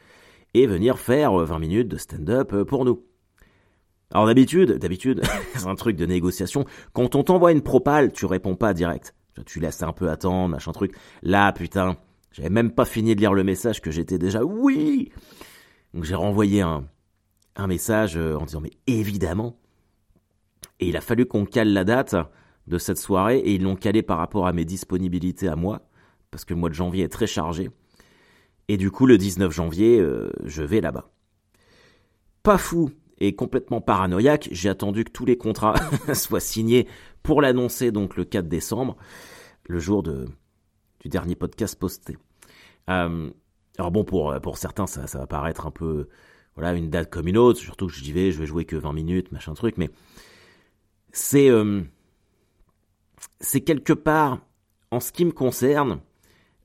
et 0.53 0.67
venir 0.67 0.99
faire 0.99 1.33
20 1.33 1.59
minutes 1.59 1.87
de 1.87 1.97
stand-up 1.97 2.63
pour 2.63 2.85
nous." 2.85 3.03
Alors 4.11 4.25
d'habitude, 4.25 4.73
d'habitude, 4.73 5.21
c'est 5.55 5.67
un 5.67 5.75
truc 5.75 5.95
de 5.95 6.05
négociation. 6.05 6.65
Quand 6.93 7.15
on 7.15 7.23
t'envoie 7.23 7.51
une 7.51 7.61
propale, 7.61 8.11
tu 8.11 8.25
réponds 8.25 8.55
pas 8.55 8.73
direct. 8.73 9.15
Tu 9.45 9.59
laisses 9.59 9.81
un 9.81 9.93
peu 9.93 10.09
attendre, 10.09 10.49
machin 10.49 10.71
truc. 10.73 10.93
Là, 11.23 11.51
putain, 11.53 11.97
j'avais 12.31 12.49
même 12.49 12.71
pas 12.71 12.85
fini 12.85 13.15
de 13.15 13.21
lire 13.21 13.33
le 13.33 13.43
message 13.43 13.81
que 13.81 13.91
j'étais 13.91 14.17
déjà 14.17 14.43
oui. 14.43 15.11
Donc 15.93 16.03
j'ai 16.03 16.15
renvoyé 16.15 16.61
un, 16.61 16.85
un 17.55 17.67
message 17.67 18.17
euh, 18.17 18.35
en 18.35 18.45
disant 18.45 18.61
mais 18.61 18.71
évidemment. 18.87 19.57
Et 20.79 20.89
il 20.89 20.97
a 20.97 21.01
fallu 21.01 21.25
qu'on 21.25 21.45
cale 21.45 21.71
la 21.71 21.83
date 21.83 22.15
de 22.67 22.77
cette 22.77 22.97
soirée 22.97 23.39
et 23.39 23.53
ils 23.53 23.63
l'ont 23.63 23.75
calé 23.75 24.01
par 24.01 24.17
rapport 24.17 24.47
à 24.47 24.53
mes 24.53 24.65
disponibilités 24.65 25.47
à 25.47 25.55
moi 25.55 25.81
parce 26.31 26.45
que 26.45 26.53
le 26.53 26.59
mois 26.59 26.69
de 26.69 26.73
janvier 26.73 27.03
est 27.03 27.09
très 27.09 27.27
chargé. 27.27 27.69
Et 28.67 28.77
du 28.77 28.89
coup 28.89 29.05
le 29.05 29.17
19 29.17 29.51
janvier 29.51 29.99
euh, 29.99 30.31
je 30.43 30.63
vais 30.63 30.81
là-bas. 30.81 31.09
Pas 32.43 32.57
fou 32.57 32.91
et 33.19 33.35
complètement 33.35 33.81
paranoïaque, 33.81 34.49
j'ai 34.51 34.69
attendu 34.69 35.03
que 35.03 35.11
tous 35.11 35.25
les 35.25 35.37
contrats 35.37 35.75
soient 36.13 36.39
signés 36.39 36.87
pour 37.21 37.41
l'annoncer 37.41 37.91
donc 37.91 38.15
le 38.15 38.25
4 38.25 38.47
décembre, 38.47 38.97
le 39.67 39.77
jour 39.77 40.01
de, 40.01 40.25
du 41.01 41.09
dernier 41.09 41.35
podcast 41.35 41.77
posté. 41.77 42.17
Euh, 42.89 43.29
alors 43.77 43.91
bon, 43.91 44.03
pour, 44.03 44.33
pour 44.41 44.57
certains, 44.57 44.87
ça, 44.87 45.05
ça 45.05 45.19
va 45.19 45.27
paraître 45.27 45.67
un 45.67 45.71
peu 45.71 46.07
voilà 46.55 46.73
une 46.73 46.89
date 46.89 47.09
comme 47.09 47.27
une 47.27 47.37
autre, 47.37 47.59
surtout 47.59 47.87
que 47.87 47.93
je 47.93 48.11
vais, 48.11 48.31
je 48.31 48.39
vais 48.39 48.45
jouer 48.45 48.65
que 48.65 48.75
20 48.75 48.93
minutes, 48.93 49.31
machin 49.31 49.53
truc, 49.53 49.77
mais 49.77 49.89
c'est 51.11 51.49
euh, 51.49 51.81
c'est 53.39 53.61
quelque 53.61 53.93
part, 53.93 54.39
en 54.91 54.99
ce 54.99 55.11
qui 55.11 55.25
me 55.25 55.31
concerne, 55.31 56.01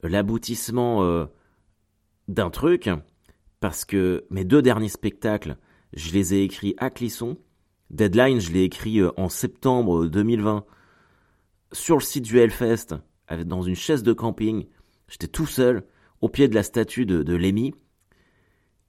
l'aboutissement 0.03 1.03
euh, 1.05 1.27
d'un 2.29 2.51
truc, 2.51 2.91
parce 3.61 3.85
que 3.85 4.25
mes 4.31 4.45
deux 4.45 4.63
derniers 4.63 4.89
spectacles, 4.89 5.57
je 5.93 6.13
les 6.13 6.35
ai 6.35 6.43
écrits 6.43 6.75
à 6.79 6.91
Clisson. 6.91 7.39
Deadline, 7.91 8.41
je 8.41 8.53
l'ai 8.53 8.65
écrit 8.65 9.01
en 9.17 9.29
septembre 9.29 10.07
2020 10.07 10.65
sur 11.73 11.97
le 11.97 12.03
site 12.03 12.25
du 12.25 12.39
Hellfest 12.39 12.97
dans 13.45 13.63
une 13.63 13.75
chaise 13.75 14.03
de 14.03 14.13
camping. 14.13 14.67
J'étais 15.09 15.29
tout 15.29 15.47
seul 15.47 15.85
au 16.21 16.29
pied 16.29 16.49
de 16.49 16.55
la 16.55 16.63
statue 16.63 17.07
de, 17.07 17.35
Lémi. 17.35 17.75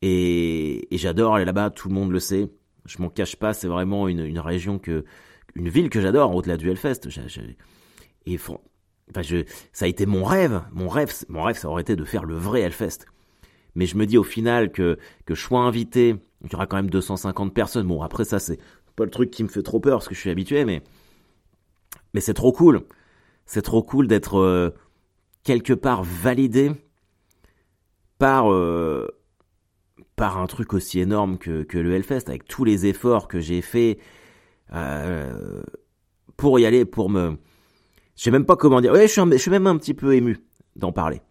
Et, 0.02 0.88
j'adore 0.92 1.36
aller 1.36 1.46
là-bas, 1.46 1.70
tout 1.70 1.90
le 1.90 1.96
monde 1.96 2.12
le 2.12 2.20
sait. 2.20 2.50
Je 2.86 3.02
m'en 3.02 3.10
cache 3.10 3.36
pas, 3.36 3.54
c'est 3.54 3.68
vraiment 3.68 4.08
une, 4.08 4.40
région 4.40 4.80
que 4.80 5.06
une 5.56 5.70
ville 5.70 5.90
que 5.90 6.02
j'adore, 6.02 6.36
au-delà 6.36 6.58
du 6.58 6.70
Hellfest. 6.70 7.02
et 8.26 8.38
enfin, 9.10 9.22
je, 9.22 9.44
ça 9.74 9.86
a 9.86 9.88
été 9.88 10.06
mon 10.06 10.24
rêve. 10.24 10.62
Mon 10.72 10.90
rêve, 10.90 11.14
mon 11.30 11.44
rêve, 11.44 11.58
ça 11.58 11.70
aurait 11.70 11.82
été 11.82 11.96
de 11.96 12.04
faire 12.04 12.26
le 12.26 12.36
vrai 12.36 12.62
Hellfest. 12.62 13.06
Mais 13.76 13.86
je 13.86 13.98
me 13.98 14.06
dis 14.06 14.18
au 14.18 14.24
final 14.24 14.72
que, 14.72 14.98
que 15.26 15.36
je 15.36 15.42
sois 15.42 15.60
invité, 15.60 16.16
il 16.44 16.52
y 16.52 16.56
aura 16.56 16.68
quand 16.68 16.78
même 16.78 16.90
250 16.90 17.54
personnes. 17.54 17.88
Bon, 17.88 18.02
après 18.02 18.26
ça, 18.26 18.40
c'est 18.40 18.60
pas 18.96 19.06
le 19.06 19.12
truc 19.12 19.30
qui 19.30 19.44
me 19.44 19.48
fait 19.48 19.62
trop 19.62 19.80
peur 19.80 20.00
parce 20.00 20.08
que 20.08 20.16
je 20.16 20.20
suis 20.20 20.32
habitué, 20.32 20.66
mais, 20.66 20.82
mais 22.14 22.22
c'est 22.22 22.34
trop 22.34 22.52
cool. 22.52 22.82
C'est 23.46 23.62
trop 23.62 23.84
cool 23.84 24.08
d'être 24.08 24.40
euh, 24.40 24.72
quelque 25.44 25.74
part 25.74 26.04
validé 26.04 26.72
par, 28.18 28.52
euh, 28.52 29.08
par 30.16 30.40
un 30.40 30.48
truc 30.48 30.74
aussi 30.74 31.00
énorme 31.00 31.38
que, 31.38 31.64
que 31.64 31.78
le 31.78 31.94
Hellfest, 31.94 32.28
avec 32.28 32.46
tous 32.46 32.64
les 32.64 32.88
efforts 32.88 33.28
que 33.28 33.40
j'ai 33.40 33.62
fait 33.62 34.00
euh, 34.74 35.62
pour 36.36 36.60
y 36.60 36.66
aller, 36.66 36.84
pour 36.84 37.10
me... 37.10 37.38
Je 38.18 38.24
sais 38.24 38.32
même 38.32 38.46
pas 38.46 38.56
comment 38.56 38.82
dire. 38.82 38.92
Ouais, 38.92 39.08
je 39.08 39.38
suis, 39.38 39.52
même 39.52 39.68
un 39.68 39.78
petit 39.78 39.94
peu 39.94 40.16
ému 40.16 40.40
d'en 40.76 40.92
parler. 40.92 41.22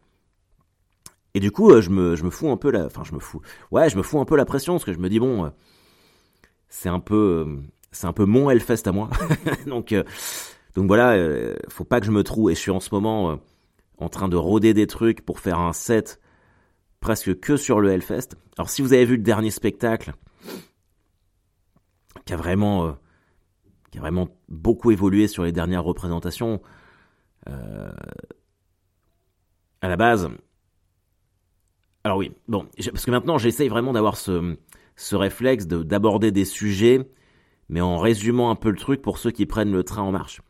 Et 1.34 1.40
du 1.40 1.50
coup, 1.50 1.70
euh, 1.70 1.82
je 1.82 1.90
me, 1.90 2.16
je 2.16 2.24
me 2.24 2.30
fous 2.30 2.50
un 2.50 2.56
peu 2.56 2.70
la... 2.70 2.86
Enfin, 2.86 3.02
je 3.04 3.12
me 3.12 3.18
fous... 3.18 3.42
Ouais, 3.70 3.90
je 3.90 3.96
me 3.96 4.02
fous 4.02 4.18
un 4.18 4.24
peu 4.24 4.36
la 4.36 4.46
pression, 4.46 4.74
parce 4.74 4.84
que 4.84 4.92
je 4.92 4.98
me 4.98 5.08
dis, 5.08 5.20
bon, 5.20 5.44
euh, 5.44 5.50
c'est 6.68 6.88
un 6.88 7.00
peu... 7.00 7.58
C'est 7.92 8.06
un 8.06 8.12
peu 8.12 8.24
mon 8.24 8.50
Hellfest 8.50 8.86
à 8.86 8.92
moi. 8.92 9.10
donc, 9.66 9.94
donc 10.74 10.86
voilà, 10.86 11.16
faut 11.68 11.84
pas 11.84 12.00
que 12.00 12.06
je 12.06 12.10
me 12.10 12.22
trouve. 12.22 12.50
Et 12.50 12.54
je 12.54 12.60
suis 12.60 12.70
en 12.70 12.80
ce 12.80 12.90
moment 12.92 13.38
en 13.98 14.08
train 14.08 14.28
de 14.28 14.36
rôder 14.36 14.74
des 14.74 14.86
trucs 14.86 15.24
pour 15.24 15.40
faire 15.40 15.58
un 15.58 15.72
set 15.72 16.20
presque 17.00 17.38
que 17.40 17.56
sur 17.56 17.80
le 17.80 17.90
Hellfest. 17.90 18.30
Alors 18.58 18.68
si 18.68 18.82
vous 18.82 18.92
avez 18.92 19.04
vu 19.04 19.16
le 19.16 19.22
dernier 19.22 19.50
spectacle, 19.50 20.14
qui 22.24 22.32
a 22.32 22.36
vraiment, 22.36 22.86
euh, 22.86 22.92
qui 23.90 23.98
a 23.98 24.00
vraiment 24.00 24.28
beaucoup 24.48 24.90
évolué 24.90 25.28
sur 25.28 25.44
les 25.44 25.52
dernières 25.52 25.84
représentations, 25.84 26.60
euh, 27.48 27.92
à 29.80 29.88
la 29.88 29.96
base. 29.96 30.28
Alors 32.04 32.18
oui, 32.18 32.32
bon, 32.48 32.66
parce 32.92 33.04
que 33.04 33.10
maintenant 33.10 33.38
j'essaye 33.38 33.68
vraiment 33.68 33.92
d'avoir 33.92 34.16
ce, 34.16 34.56
ce 34.96 35.16
réflexe 35.16 35.66
d'aborder 35.66 36.30
des 36.30 36.44
sujets, 36.44 37.08
mais 37.68 37.80
en 37.80 37.98
résumant 37.98 38.50
un 38.50 38.54
peu 38.54 38.70
le 38.70 38.76
truc 38.76 39.02
pour 39.02 39.18
ceux 39.18 39.30
qui 39.30 39.46
prennent 39.46 39.72
le 39.72 39.84
train 39.84 40.02
en 40.02 40.12
marche. 40.12 40.40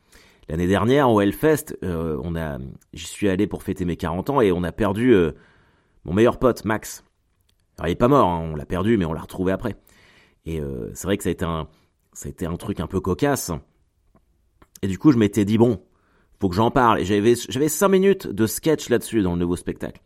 L'année 0.48 0.68
dernière 0.68 1.10
au 1.10 1.20
Hellfest, 1.20 1.76
euh, 1.82 2.20
on 2.22 2.36
a, 2.36 2.58
j'y 2.92 3.06
suis 3.06 3.28
allé 3.28 3.46
pour 3.46 3.62
fêter 3.62 3.84
mes 3.84 3.96
40 3.96 4.30
ans 4.30 4.40
et 4.40 4.52
on 4.52 4.62
a 4.62 4.70
perdu 4.70 5.14
mon 6.06 6.12
meilleur 6.12 6.38
pote, 6.38 6.64
Max. 6.64 7.04
Alors, 7.78 7.88
il 7.88 7.92
est 7.92 7.96
pas 7.96 8.08
mort, 8.08 8.28
hein, 8.28 8.50
on 8.52 8.54
l'a 8.54 8.64
perdu, 8.64 8.96
mais 8.96 9.04
on 9.04 9.12
l'a 9.12 9.20
retrouvé 9.20 9.52
après. 9.52 9.74
Et 10.46 10.60
euh, 10.60 10.90
c'est 10.94 11.06
vrai 11.06 11.16
que 11.16 11.24
ça 11.24 11.28
a, 11.28 11.32
été 11.32 11.44
un, 11.44 11.68
été 12.24 12.46
un 12.46 12.56
truc 12.56 12.80
un 12.80 12.86
peu 12.86 13.00
cocasse. 13.00 13.52
Et 14.82 14.88
du 14.88 14.98
coup, 14.98 15.12
je 15.12 15.18
m'étais 15.18 15.44
dit, 15.44 15.58
bon, 15.58 15.82
faut 16.40 16.48
que 16.48 16.54
j'en 16.54 16.70
parle. 16.70 17.00
Et 17.00 17.04
j'avais, 17.04 17.34
j'avais 17.48 17.68
cinq 17.68 17.88
minutes 17.88 18.26
de 18.26 18.46
sketch 18.46 18.88
là-dessus 18.88 19.22
dans 19.22 19.34
le 19.34 19.38
nouveau 19.38 19.56
spectacle. 19.56 20.00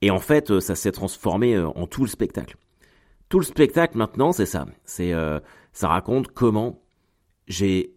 Et 0.00 0.10
en 0.10 0.18
fait, 0.18 0.50
euh, 0.50 0.60
ça 0.60 0.74
s'est 0.74 0.92
transformé 0.92 1.54
euh, 1.54 1.68
en 1.68 1.86
tout 1.86 2.02
le 2.02 2.08
spectacle. 2.08 2.56
Tout 3.28 3.38
le 3.38 3.44
spectacle 3.44 3.96
maintenant, 3.96 4.32
c'est 4.32 4.46
ça. 4.46 4.66
C'est, 4.84 5.14
ça 5.72 5.88
raconte 5.88 6.28
comment 6.28 6.82
j'ai, 7.46 7.94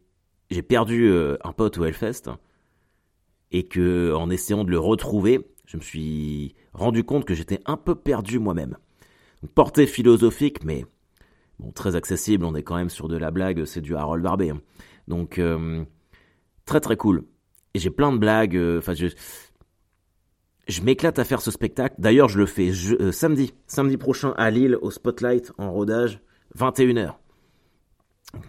j'ai 0.49 0.61
perdu 0.61 1.11
un 1.43 1.51
pote 1.51 1.77
au 1.77 1.83
Hellfest 1.83 2.29
et 3.51 3.63
que 3.63 4.13
en 4.13 4.29
essayant 4.29 4.63
de 4.63 4.71
le 4.71 4.79
retrouver, 4.79 5.39
je 5.65 5.77
me 5.77 5.81
suis 5.81 6.55
rendu 6.73 7.03
compte 7.03 7.25
que 7.25 7.33
j'étais 7.33 7.59
un 7.65 7.77
peu 7.77 7.95
perdu 7.95 8.39
moi-même. 8.39 8.77
Portée 9.53 9.87
philosophique, 9.87 10.63
mais 10.63 10.85
bon, 11.59 11.71
très 11.71 11.95
accessible, 11.95 12.45
on 12.45 12.55
est 12.55 12.63
quand 12.63 12.75
même 12.75 12.89
sur 12.89 13.07
de 13.07 13.17
la 13.17 13.31
blague, 13.31 13.65
c'est 13.65 13.81
du 13.81 13.95
Harold 13.95 14.23
Barbet. 14.23 14.49
Hein. 14.49 14.61
Donc, 15.07 15.37
euh, 15.39 15.83
très 16.65 16.79
très 16.79 16.97
cool. 16.97 17.25
Et 17.73 17.79
j'ai 17.79 17.89
plein 17.89 18.11
de 18.11 18.17
blagues, 18.17 18.55
euh, 18.55 18.79
enfin, 18.79 18.93
je, 18.93 19.07
je 20.67 20.81
m'éclate 20.81 21.19
à 21.19 21.23
faire 21.23 21.41
ce 21.41 21.51
spectacle. 21.51 21.95
D'ailleurs, 21.99 22.29
je 22.29 22.39
le 22.39 22.45
fais 22.45 22.71
euh, 22.71 23.11
samedi, 23.11 23.53
samedi 23.67 23.97
prochain 23.97 24.33
à 24.37 24.49
Lille, 24.49 24.77
au 24.81 24.91
Spotlight, 24.91 25.51
en 25.57 25.71
rodage, 25.71 26.21
21h. 26.57 27.15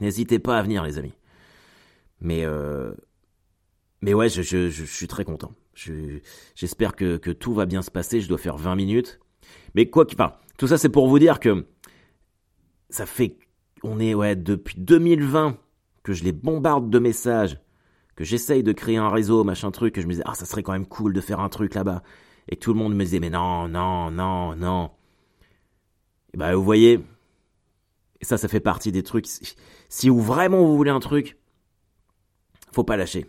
N'hésitez 0.01 0.39
pas 0.39 0.59
à 0.59 0.63
venir, 0.63 0.85
les 0.85 0.99
amis. 0.99 1.15
Mais, 2.21 2.45
mais 4.01 4.15
ouais, 4.15 4.29
je, 4.29 4.43
je, 4.43 4.85
suis 4.85 5.07
très 5.07 5.25
content. 5.25 5.53
J'espère 6.55 6.97
que, 6.97 7.19
que, 7.19 7.31
tout 7.31 7.53
va 7.53 7.67
bien 7.67 7.83
se 7.83 7.91
passer. 7.91 8.21
Je 8.21 8.29
dois 8.29 8.39
faire 8.39 8.57
20 8.57 8.75
minutes. 8.75 9.21
Mais 9.75 9.89
quoi 9.89 10.07
qu'il 10.07 10.21
enfin, 10.21 10.35
tout 10.59 10.67
ça 10.67 10.79
c'est 10.79 10.89
pour 10.89 11.07
vous 11.09 11.19
dire 11.19 11.39
que 11.39 11.67
ça 12.91 13.07
fait, 13.07 13.39
on 13.83 14.01
est 14.01 14.15
ouais 14.15 14.37
depuis 14.37 14.79
2020 14.79 15.59
que 16.03 16.13
je 16.13 16.25
les 16.25 16.33
bombarde 16.33 16.91
de 16.91 16.99
messages, 16.99 17.59
que 18.15 18.25
j'essaye 18.25 18.63
de 18.63 18.73
créer 18.73 18.97
un 18.97 19.11
réseau, 19.11 19.45
machin 19.45 19.71
truc, 19.71 19.95
que 19.95 20.01
je 20.01 20.07
me 20.07 20.13
disais 20.13 20.25
ah 20.27 20.35
ça 20.35 20.47
serait 20.47 20.63
quand 20.63 20.73
même 20.73 20.87
cool 20.87 21.13
de 21.13 21.21
faire 21.21 21.41
un 21.41 21.49
truc 21.49 21.75
là-bas, 21.75 22.03
et 22.49 22.57
tout 22.57 22.73
le 22.73 22.79
monde 22.79 22.95
me 22.95 23.05
disait 23.05 23.21
mais 23.21 23.31
non 23.31 23.69
non 23.69 24.11
non 24.11 24.57
non. 24.57 24.91
Et 26.33 26.37
bah 26.37 26.55
vous 26.55 26.65
voyez, 26.65 27.01
ça 28.23 28.39
ça 28.39 28.49
fait 28.49 28.61
partie 28.61 28.93
des 28.93 29.03
trucs. 29.03 29.27
Si 29.89 30.09
vraiment 30.09 30.65
vous 30.65 30.77
voulez 30.77 30.91
un 30.91 31.01
truc, 31.01 31.37
faut 32.73 32.85
pas 32.85 32.97
lâcher. 32.97 33.27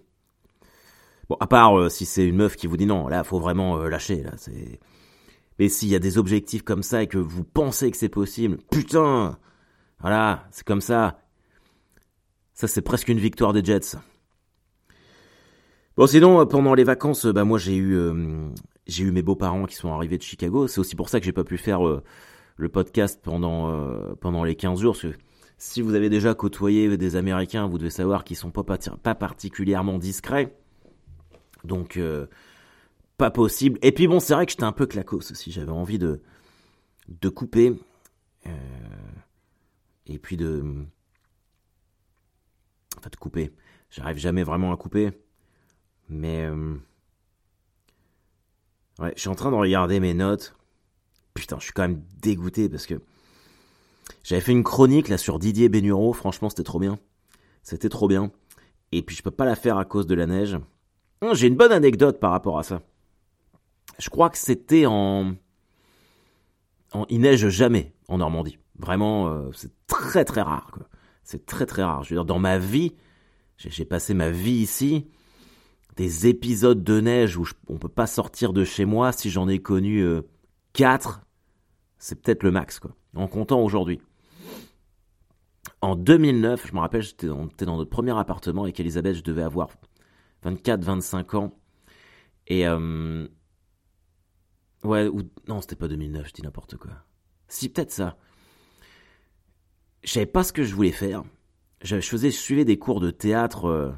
Bon, 1.29 1.37
à 1.39 1.47
part 1.47 1.77
euh, 1.77 1.89
si 1.89 2.05
c'est 2.05 2.25
une 2.25 2.37
meuf 2.37 2.55
qui 2.55 2.67
vous 2.67 2.77
dit 2.77 2.85
non, 2.85 3.07
là, 3.07 3.23
faut 3.23 3.39
vraiment 3.39 3.77
euh, 3.77 3.89
lâcher, 3.89 4.23
là, 4.23 4.31
c'est... 4.37 4.79
Mais 5.59 5.69
s'il 5.69 5.89
y 5.89 5.95
a 5.95 5.99
des 5.99 6.17
objectifs 6.17 6.63
comme 6.63 6.83
ça 6.83 7.03
et 7.03 7.07
que 7.07 7.17
vous 7.17 7.43
pensez 7.43 7.91
que 7.91 7.97
c'est 7.97 8.09
possible, 8.09 8.57
putain 8.71 9.37
Voilà, 9.99 10.47
c'est 10.51 10.65
comme 10.65 10.81
ça. 10.81 11.19
Ça, 12.53 12.67
c'est 12.67 12.81
presque 12.81 13.07
une 13.07 13.19
victoire 13.19 13.53
des 13.53 13.63
Jets. 13.63 13.97
Bon, 15.95 16.07
sinon, 16.07 16.41
euh, 16.41 16.45
pendant 16.45 16.73
les 16.73 16.83
vacances, 16.83 17.25
bah, 17.25 17.43
moi, 17.43 17.57
j'ai 17.57 17.75
eu, 17.75 17.99
j'ai 18.87 19.03
eu 19.03 19.11
mes 19.11 19.21
beaux-parents 19.21 19.65
qui 19.65 19.75
sont 19.75 19.91
arrivés 19.91 20.17
de 20.17 20.23
Chicago. 20.23 20.67
C'est 20.67 20.79
aussi 20.79 20.95
pour 20.95 21.09
ça 21.09 21.19
que 21.19 21.25
j'ai 21.25 21.31
pas 21.31 21.43
pu 21.43 21.57
faire 21.57 21.79
le 21.81 22.69
podcast 22.69 23.19
pendant, 23.23 24.15
pendant 24.21 24.43
les 24.43 24.55
15 24.55 24.79
jours. 24.79 24.95
Si 25.59 25.81
vous 25.81 25.95
avez 25.95 26.09
déjà 26.09 26.35
côtoyé 26.35 26.97
des 26.97 27.15
Américains, 27.15 27.67
vous 27.67 27.79
devez 27.79 27.89
savoir 27.89 28.23
qu'ils 28.23 28.37
sont 28.37 28.51
pas, 28.51 28.63
pas 28.63 29.15
particulièrement 29.15 29.97
discrets. 29.97 30.55
Donc, 31.63 31.97
euh, 31.97 32.27
pas 33.17 33.31
possible. 33.31 33.79
Et 33.81 33.91
puis 33.91 34.07
bon, 34.07 34.19
c'est 34.19 34.33
vrai 34.33 34.45
que 34.45 34.51
j'étais 34.51 34.63
un 34.63 34.71
peu 34.71 34.85
clacos 34.85 35.31
aussi. 35.31 35.51
J'avais 35.51 35.71
envie 35.71 35.99
de, 35.99 36.21
de 37.07 37.29
couper. 37.29 37.73
Euh, 38.45 38.51
et 40.05 40.19
puis 40.19 40.37
de... 40.37 40.63
Enfin, 42.97 43.09
de 43.11 43.15
couper. 43.15 43.51
J'arrive 43.89 44.17
jamais 44.17 44.43
vraiment 44.43 44.71
à 44.71 44.77
couper. 44.77 45.11
Mais... 46.09 46.45
Euh, 46.45 46.75
ouais, 48.99 49.13
je 49.15 49.21
suis 49.21 49.29
en 49.29 49.35
train 49.35 49.51
de 49.51 49.55
regarder 49.55 49.99
mes 49.99 50.13
notes. 50.13 50.55
Putain, 51.33 51.57
je 51.59 51.65
suis 51.65 51.73
quand 51.73 51.83
même 51.83 52.03
dégoûté 52.21 52.69
parce 52.69 52.85
que... 52.85 53.01
J'avais 54.23 54.41
fait 54.41 54.51
une 54.51 54.63
chronique 54.63 55.09
là 55.09 55.17
sur 55.17 55.39
Didier 55.39 55.69
Bénureau. 55.69 56.13
Franchement, 56.13 56.49
c'était 56.49 56.63
trop 56.63 56.79
bien. 56.79 56.99
C'était 57.63 57.89
trop 57.89 58.07
bien. 58.07 58.31
Et 58.91 59.01
puis 59.01 59.15
je 59.15 59.23
peux 59.23 59.31
pas 59.31 59.45
la 59.45 59.55
faire 59.55 59.77
à 59.77 59.85
cause 59.85 60.07
de 60.07 60.15
la 60.15 60.27
neige. 60.27 60.57
Hum, 61.21 61.33
j'ai 61.33 61.47
une 61.47 61.57
bonne 61.57 61.71
anecdote 61.71 62.19
par 62.19 62.31
rapport 62.31 62.59
à 62.59 62.63
ça. 62.63 62.81
Je 63.99 64.09
crois 64.09 64.29
que 64.29 64.37
c'était 64.37 64.85
en... 64.85 65.35
en... 66.93 67.05
Il 67.09 67.21
neige 67.21 67.47
jamais 67.49 67.93
en 68.07 68.17
Normandie. 68.19 68.57
Vraiment, 68.77 69.27
euh, 69.27 69.49
c'est 69.53 69.71
très 69.87 70.23
très 70.23 70.41
rare. 70.41 70.79
C'est 71.23 71.45
très 71.45 71.65
très 71.65 71.83
rare. 71.83 72.03
Je 72.03 72.09
veux 72.09 72.15
dire, 72.15 72.25
dans 72.25 72.39
ma 72.39 72.57
vie, 72.57 72.93
j'ai 73.57 73.85
passé 73.85 74.13
ma 74.13 74.29
vie 74.29 74.51
ici. 74.51 75.07
Des 75.95 76.27
épisodes 76.27 76.83
de 76.83 77.01
neige 77.01 77.37
où 77.37 77.43
je, 77.43 77.53
on 77.67 77.77
peut 77.77 77.89
pas 77.89 78.05
sortir 78.05 78.53
de 78.53 78.63
chez 78.63 78.85
moi, 78.85 79.11
si 79.11 79.31
j'en 79.31 79.47
ai 79.47 79.59
connu 79.59 80.01
euh, 80.01 80.21
quatre, 80.73 81.21
c'est 81.97 82.21
peut-être 82.21 82.43
le 82.43 82.51
max. 82.51 82.79
En 83.15 83.27
comptant 83.27 83.59
aujourd'hui. 83.61 83.99
En 85.81 85.95
2009, 85.95 86.67
je 86.67 86.73
me 86.73 86.79
rappelle, 86.79 87.01
j'étais 87.01 87.27
dans, 87.27 87.47
dans 87.59 87.77
notre 87.77 87.89
premier 87.89 88.17
appartement 88.17 88.67
et 88.67 88.73
qu'Elisabeth, 88.73 89.15
je 89.15 89.23
devais 89.23 89.43
avoir 89.43 89.69
24, 90.43 90.83
25 90.83 91.33
ans. 91.33 91.53
Et 92.47 92.67
euh, 92.67 93.27
ouais, 94.83 95.07
ou 95.07 95.21
non, 95.47 95.61
c'était 95.61 95.75
pas 95.75 95.87
2009, 95.87 96.27
je 96.27 96.33
dis 96.33 96.41
n'importe 96.41 96.77
quoi. 96.77 96.91
Si 97.47 97.69
peut-être 97.69 97.91
ça. 97.91 98.17
Je 100.03 100.11
savais 100.11 100.25
pas 100.25 100.43
ce 100.43 100.53
que 100.53 100.63
je 100.63 100.73
voulais 100.73 100.91
faire. 100.91 101.23
Je, 101.81 101.99
faisais, 101.99 102.31
je 102.31 102.37
suivais 102.37 102.65
des 102.65 102.77
cours 102.77 102.99
de 102.99 103.11
théâtre 103.11 103.65
euh, 103.65 103.91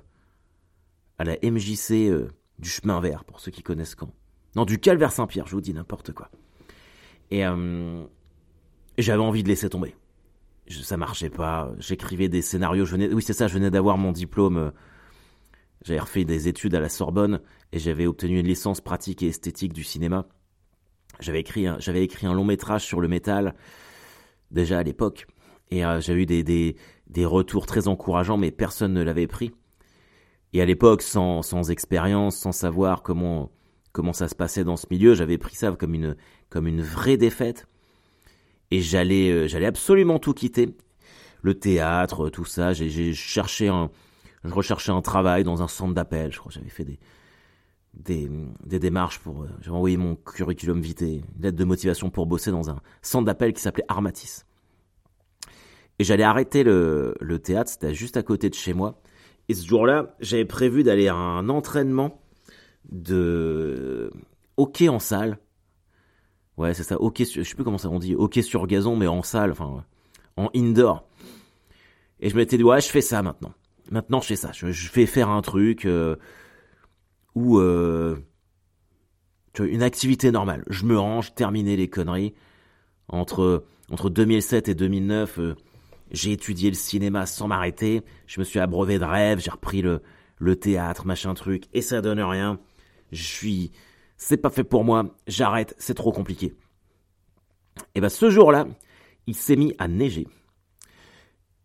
à 1.18 1.24
la 1.24 1.38
MJC 1.44 2.10
euh, 2.10 2.28
du 2.60 2.70
chemin 2.70 3.00
vert 3.00 3.24
pour 3.24 3.40
ceux 3.40 3.52
qui 3.52 3.64
connaissent 3.64 3.96
quand. 3.96 4.12
Non, 4.56 4.66
du 4.66 4.80
Calvaire 4.80 5.12
Saint-Pierre, 5.12 5.48
je 5.48 5.56
vous 5.56 5.62
dis 5.62 5.74
n'importe 5.74 6.12
quoi. 6.12 6.30
Et, 7.32 7.44
j'avais 8.98 9.22
envie 9.22 9.44
de 9.44 9.48
laisser 9.48 9.70
tomber. 9.70 9.96
ça 10.68 10.98
marchait 10.98 11.30
pas. 11.30 11.72
J'écrivais 11.78 12.28
des 12.28 12.42
scénarios. 12.42 12.86
Je 12.86 12.96
oui, 12.96 13.22
c'est 13.22 13.34
ça. 13.34 13.48
Je 13.48 13.54
venais 13.54 13.70
d'avoir 13.70 13.98
mon 13.98 14.12
diplôme 14.12 14.72
j'avais 15.84 16.00
refait 16.00 16.26
des 16.26 16.48
études 16.48 16.76
à 16.76 16.80
la 16.80 16.90
Sorbonne 16.90 17.40
et 17.72 17.80
j'avais 17.80 18.06
obtenu 18.06 18.40
une 18.40 18.48
licence 18.48 18.82
pratique 18.82 19.24
et 19.24 19.28
esthétique 19.28 19.74
du 19.74 19.84
cinéma. 19.84 20.28
J'avais 21.20 21.40
écrit, 21.40 21.66
j'avais 21.80 22.04
écrit 22.04 22.28
un 22.28 22.34
long 22.34 22.46
métrage 22.46 22.86
sur 22.86 23.02
le 23.02 23.08
métal 23.08 23.56
déjà 24.52 24.80
à 24.80 24.84
l'époque 24.84 25.28
et 25.72 25.86
euh, 25.86 26.02
j'avais 26.02 26.24
eu 26.24 26.26
des, 26.26 26.76
des, 27.08 27.26
retours 27.26 27.66
très 27.66 27.88
encourageants, 27.88 28.38
mais 28.38 28.52
personne 28.52 28.94
ne 28.94 29.04
l'avait 29.04 29.28
pris. 29.28 29.52
Et 30.54 30.62
à 30.62 30.66
l'époque, 30.66 31.02
sans, 31.02 31.42
sans 31.42 31.70
expérience, 31.70 32.36
sans 32.36 32.52
savoir 32.52 33.04
comment, 33.04 33.52
comment 33.92 34.14
ça 34.14 34.28
se 34.28 34.36
passait 34.36 34.64
dans 34.64 34.78
ce 34.78 34.88
milieu, 34.90 35.14
j'avais 35.14 35.38
pris 35.38 35.56
ça 35.56 35.72
comme 35.72 35.94
une, 35.94 36.16
comme 36.50 36.68
une 36.68 36.82
vraie 36.82 37.18
défaite. 37.18 37.68
Et 38.72 38.82
j'allais, 38.82 39.30
euh, 39.32 39.48
j'allais 39.48 39.68
absolument 39.68 40.18
tout 40.20 40.34
quitter. 40.34 40.76
Le 41.42 41.54
théâtre, 41.54 42.30
tout 42.30 42.46
ça. 42.46 42.74
J'ai, 42.74 42.90
j'ai 42.90 43.14
cherché 43.14 43.68
un, 43.68 43.90
je 44.44 44.54
recherchais 44.54 44.92
un 44.92 45.02
travail 45.02 45.44
dans 45.44 45.62
un 45.62 45.68
centre 45.68 45.94
d'appel. 45.94 46.34
Je 46.34 46.40
crois 46.40 46.52
j'avais 46.52 46.70
fait 46.70 46.84
des, 46.84 47.00
des, 48.00 48.80
démarches 48.80 49.20
pour, 49.20 49.44
euh, 49.44 49.50
j'ai 49.62 49.72
envoyé 49.72 49.98
mon 49.98 50.16
curriculum 50.16 50.82
vitae, 50.82 51.22
une 51.36 51.42
lettre 51.42 51.58
de 51.58 51.64
motivation 51.64 52.10
pour 52.10 52.26
bosser 52.26 52.52
dans 52.52 52.70
un 52.70 52.82
centre 53.02 53.26
d'appel 53.26 53.54
qui 53.54 53.62
s'appelait 53.62 53.86
Armatis. 53.88 54.46
Et 56.00 56.04
j'allais 56.04 56.24
arrêter 56.24 56.64
le, 56.64 57.16
le 57.20 57.40
théâtre, 57.40 57.70
c'était 57.70 57.94
juste 57.94 58.16
à 58.16 58.24
côté 58.24 58.50
de 58.50 58.56
chez 58.56 58.74
moi. 58.74 59.02
Et 59.50 59.54
ce 59.54 59.66
jour-là, 59.66 60.16
j'avais 60.20 60.46
prévu 60.46 60.84
d'aller 60.84 61.08
à 61.08 61.16
un 61.16 61.50
entraînement 61.50 62.22
de 62.90 64.12
hockey 64.58 64.90
en 64.90 65.00
salle. 65.00 65.38
Ouais, 66.58 66.74
c'est 66.74 66.84
ça, 66.84 67.02
hockey, 67.02 67.26
je 67.26 67.44
sais 67.44 67.56
plus 67.56 67.64
comment 67.64 67.78
ça 67.78 67.90
on 67.90 68.00
dit, 68.00 68.16
hockey 68.16 68.42
sur 68.42 68.66
gazon, 68.68 68.96
mais 68.96 69.08
en 69.08 69.24
salle, 69.24 69.52
enfin, 69.52 69.84
en 70.38 70.50
indoor. 70.56 71.08
Et 72.22 72.30
je 72.30 72.36
m'étais 72.36 72.58
dit, 72.58 72.64
ouais, 72.64 72.82
je 72.82 72.90
fais 72.90 73.02
ça 73.02 73.22
maintenant. 73.22 73.54
Maintenant, 73.92 74.22
je 74.22 74.28
fais 74.28 74.36
ça. 74.36 74.52
Je, 74.54 74.92
vais 74.92 75.06
faire 75.06 75.30
un 75.30 75.42
truc 75.42 75.86
euh, 75.86 76.16
euh, 77.60 78.18
une 79.60 79.84
activité 79.84 80.32
normale. 80.32 80.64
Je 80.70 80.86
me 80.86 80.98
range, 80.98 81.34
terminer 81.36 81.76
les 81.76 81.90
conneries. 81.90 82.34
Entre, 83.08 83.66
entre 83.92 84.10
2007 84.10 84.70
et 84.70 84.76
2009, 84.76 85.40
j'ai 86.12 86.32
étudié 86.32 86.70
le 86.70 86.76
cinéma 86.76 87.26
sans 87.26 87.48
m'arrêter, 87.48 88.04
je 88.28 88.40
me 88.40 88.46
suis 88.46 88.60
abreuvé 88.60 89.00
de 89.00 89.04
rêves, 89.04 89.40
j'ai 89.40 89.52
repris 89.52 89.82
le, 89.82 90.02
le 90.38 90.56
théâtre, 90.56 91.06
machin 91.06 91.34
truc, 91.34 91.66
et 91.74 91.82
ça 91.82 92.02
donne 92.02 92.22
rien. 92.22 92.60
Je 93.12 93.24
suis... 93.24 93.72
C'est 94.18 94.38
pas 94.38 94.50
fait 94.50 94.64
pour 94.64 94.84
moi, 94.84 95.16
j'arrête, 95.28 95.76
c'est 95.78 95.94
trop 95.94 96.12
compliqué. 96.12 96.54
Et 97.96 98.02
ben 98.02 98.10
ce 98.10 98.30
jour-là, 98.30 98.68
il 99.28 99.36
s'est 99.36 99.56
mis 99.56 99.74
à 99.78 99.88
neiger. 99.88 100.28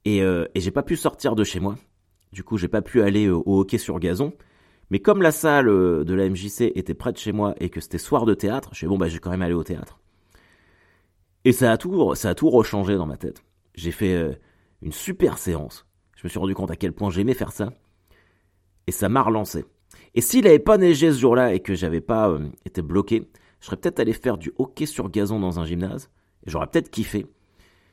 Et, 0.04 0.22
euh, 0.22 0.46
et 0.54 0.60
j'ai 0.60 0.70
pas 0.70 0.82
pu 0.82 0.96
sortir 0.96 1.34
de 1.34 1.42
chez 1.42 1.58
moi. 1.58 1.76
Du 2.32 2.44
coup, 2.44 2.56
j'ai 2.56 2.68
pas 2.68 2.82
pu 2.82 3.02
aller 3.02 3.28
au, 3.28 3.42
hockey 3.46 3.78
sur 3.78 3.98
gazon. 3.98 4.32
Mais 4.90 4.98
comme 4.98 5.22
la 5.22 5.32
salle 5.32 5.68
euh, 5.68 6.04
de 6.04 6.14
la 6.14 6.28
MJC 6.28 6.72
était 6.74 6.94
près 6.94 7.12
de 7.12 7.18
chez 7.18 7.32
moi 7.32 7.54
et 7.58 7.70
que 7.70 7.80
c'était 7.80 7.98
soir 7.98 8.26
de 8.26 8.34
théâtre, 8.34 8.70
je 8.72 8.78
suis 8.78 8.86
bon 8.86 8.98
bah 8.98 9.08
j'ai 9.08 9.18
quand 9.18 9.30
même 9.30 9.42
allé 9.42 9.54
au 9.54 9.64
théâtre. 9.64 9.98
Et 11.44 11.52
ça 11.52 11.72
a 11.72 11.76
tout, 11.76 12.14
ça 12.14 12.30
a 12.30 12.34
tout 12.34 12.50
rechangé 12.50 12.96
dans 12.96 13.06
ma 13.06 13.16
tête. 13.16 13.42
J'ai 13.74 13.90
fait 13.90 14.14
euh, 14.14 14.32
une 14.82 14.92
super 14.92 15.38
séance. 15.38 15.86
Je 16.16 16.22
me 16.24 16.28
suis 16.28 16.38
rendu 16.38 16.54
compte 16.54 16.70
à 16.70 16.76
quel 16.76 16.92
point 16.92 17.10
j'aimais 17.10 17.34
faire 17.34 17.52
ça. 17.52 17.72
Et 18.86 18.92
ça 18.92 19.08
m'a 19.08 19.22
relancé. 19.22 19.64
Et 20.14 20.20
s'il 20.20 20.44
n'avait 20.44 20.58
pas 20.58 20.78
neigé 20.78 21.12
ce 21.12 21.18
jour-là 21.18 21.54
et 21.54 21.60
que 21.60 21.74
j'avais 21.74 22.00
pas 22.00 22.28
euh, 22.28 22.48
été 22.64 22.82
bloqué, 22.82 23.28
je 23.60 23.66
serais 23.66 23.76
peut-être 23.76 24.00
allé 24.00 24.12
faire 24.12 24.38
du 24.38 24.52
hockey 24.58 24.86
sur 24.86 25.10
gazon 25.10 25.40
dans 25.40 25.58
un 25.58 25.64
gymnase. 25.64 26.10
Et 26.46 26.50
j'aurais 26.50 26.66
peut-être 26.66 26.90
kiffé. 26.90 27.26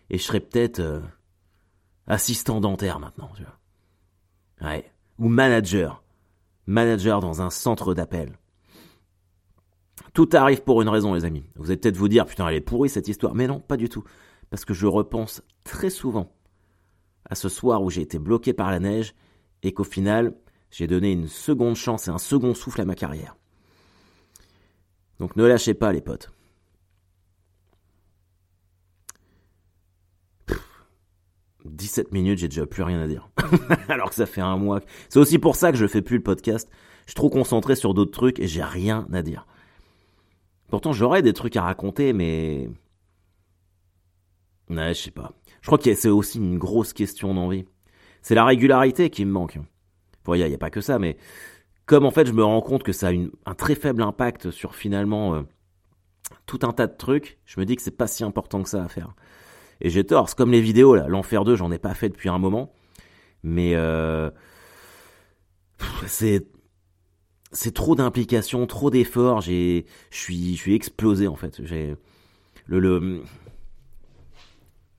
Et 0.10 0.18
je 0.18 0.24
serais 0.24 0.42
peut-être 0.42 1.02
assistant 2.08 2.60
dentaire 2.60 3.00
maintenant, 3.00 3.32
tu 3.36 3.44
vois. 3.44 4.70
Ouais. 4.70 4.92
Ou 5.18 5.30
manager. 5.30 6.04
Manager 6.68 7.20
dans 7.20 7.42
un 7.42 7.50
centre 7.50 7.94
d'appel. 7.94 8.38
Tout 10.14 10.30
arrive 10.34 10.64
pour 10.64 10.82
une 10.82 10.90
raison, 10.90 11.14
les 11.14 11.26
amis. 11.26 11.46
Vous 11.56 11.72
allez 11.72 11.78
peut-être 11.78 11.98
vous 11.98 12.10
dire, 12.10 12.26
putain, 12.26 12.48
elle 12.48 12.56
est 12.56 12.62
pourrie 12.62 12.90
cette 12.90 13.08
histoire. 13.08 13.34
Mais 13.34 13.48
non, 13.48 13.60
pas 13.60 13.78
du 13.78 13.90
tout 13.90 14.04
parce 14.52 14.66
que 14.66 14.76
je 14.76 14.86
repense 14.86 15.42
très 15.64 15.90
souvent 15.90 16.32
à 17.28 17.34
ce 17.34 17.50
soir 17.50 17.82
où 17.82 17.90
j'ai 17.90 18.02
été 18.02 18.20
bloqué 18.20 18.54
par 18.54 18.70
la 18.70 18.80
neige 18.80 19.16
et 19.64 19.74
qu'au 19.74 19.86
final, 19.86 20.36
j'ai 20.70 20.88
donné 20.88 21.12
une 21.12 21.28
seconde 21.28 21.76
chance 21.76 22.08
et 22.08 22.12
un 22.12 22.18
second 22.20 22.54
souffle 22.54 22.82
à 22.82 22.86
ma 22.86 22.96
carrière. 22.96 23.38
Donc 25.20 25.36
ne 25.36 25.46
lâchez 25.46 25.74
pas 25.74 25.94
les 25.94 26.02
potes. 26.02 26.32
17 31.66 32.12
minutes, 32.12 32.40
j'ai 32.40 32.48
déjà 32.48 32.66
plus 32.66 32.84
rien 32.84 33.00
à 33.02 33.08
dire. 33.08 33.30
Alors 33.90 34.10
que 34.10 34.16
ça 34.16 34.26
fait 34.26 34.42
un 34.42 34.58
mois. 34.58 34.82
C'est 35.10 35.20
aussi 35.20 35.40
pour 35.40 35.56
ça 35.56 35.72
que 35.72 35.78
je 35.78 35.88
fais 35.88 36.02
plus 36.02 36.18
le 36.18 36.24
podcast. 36.24 36.70
Je 37.06 37.12
suis 37.12 37.16
trop 37.16 37.30
concentré 37.30 37.76
sur 37.76 37.94
d'autres 37.94 38.12
trucs 38.12 38.40
et 38.40 38.48
j'ai 38.48 38.64
rien 38.64 39.08
à 39.14 39.22
dire. 39.22 39.46
Pourtant, 40.70 40.94
j'aurais 40.94 41.22
des 41.22 41.34
trucs 41.34 41.58
à 41.58 41.64
raconter, 41.64 42.14
mais 42.14 42.70
Ouais, 44.72 44.94
je 44.94 45.02
sais 45.02 45.12
pas. 45.12 45.34
Je 45.62 45.68
crois 45.68 45.78
que 45.78 45.94
c'est 45.94 46.10
aussi 46.10 46.38
une 46.38 46.58
grosse 46.58 46.94
question 46.94 47.34
d'envie. 47.34 47.66
C'est 48.22 48.36
la 48.36 48.46
régularité 48.46 49.10
qui 49.10 49.26
me 49.26 49.32
manque. 49.32 49.60
Bon, 50.24 50.34
il 50.34 50.46
n'y 50.46 50.54
a, 50.54 50.58
pas 50.58 50.70
que 50.70 50.82
ça, 50.82 50.98
mais 50.98 51.18
comme 51.86 52.06
en 52.06 52.12
fait 52.12 52.28
je 52.28 52.32
me 52.32 52.44
rends 52.44 52.62
compte 52.62 52.84
que 52.84 52.94
ça 52.94 53.10
a 53.10 53.12
un 53.12 53.56
très 53.56 53.76
faible 53.76 54.02
impact 54.02 54.52
sur 54.52 54.76
finalement 54.76 55.36
euh, 55.36 55.42
tout 56.46 56.60
un 56.62 56.72
tas 56.72 56.88
de 56.88 56.96
trucs, 56.96 57.40
je 57.46 57.60
me 57.60 57.66
dis 57.66 57.76
que 57.76 57.82
c'est 57.82 57.92
pas 57.92 58.08
si 58.08 58.24
important 58.24 58.62
que 58.64 58.70
ça 58.70 58.84
à 58.84 58.88
faire. 58.88 59.14
Et 59.82 59.90
j'ai 59.90 60.04
tort, 60.04 60.30
c'est 60.30 60.38
comme 60.38 60.52
les 60.52 60.62
vidéos 60.62 60.96
là, 60.96 61.08
l'enfer 61.08 61.44
2 61.44 61.56
j'en 61.56 61.72
ai 61.72 61.80
pas 61.80 61.94
fait 61.94 62.10
depuis 62.10 62.30
un 62.30 62.38
moment, 62.38 62.72
mais 63.44 63.74
euh, 63.76 64.30
c'est 66.08 66.46
c'est 67.52 67.74
trop 67.74 67.96
d'implications, 67.96 68.66
trop 68.68 68.90
d'efforts, 68.90 69.42
j'ai 69.42 69.86
je 70.12 70.18
suis 70.18 70.56
je 70.56 70.62
suis 70.62 70.76
explosé 70.76 71.28
en 71.28 71.36
fait. 71.36 71.62
J'ai 71.66 71.96
le, 72.68 72.80
le 72.80 73.22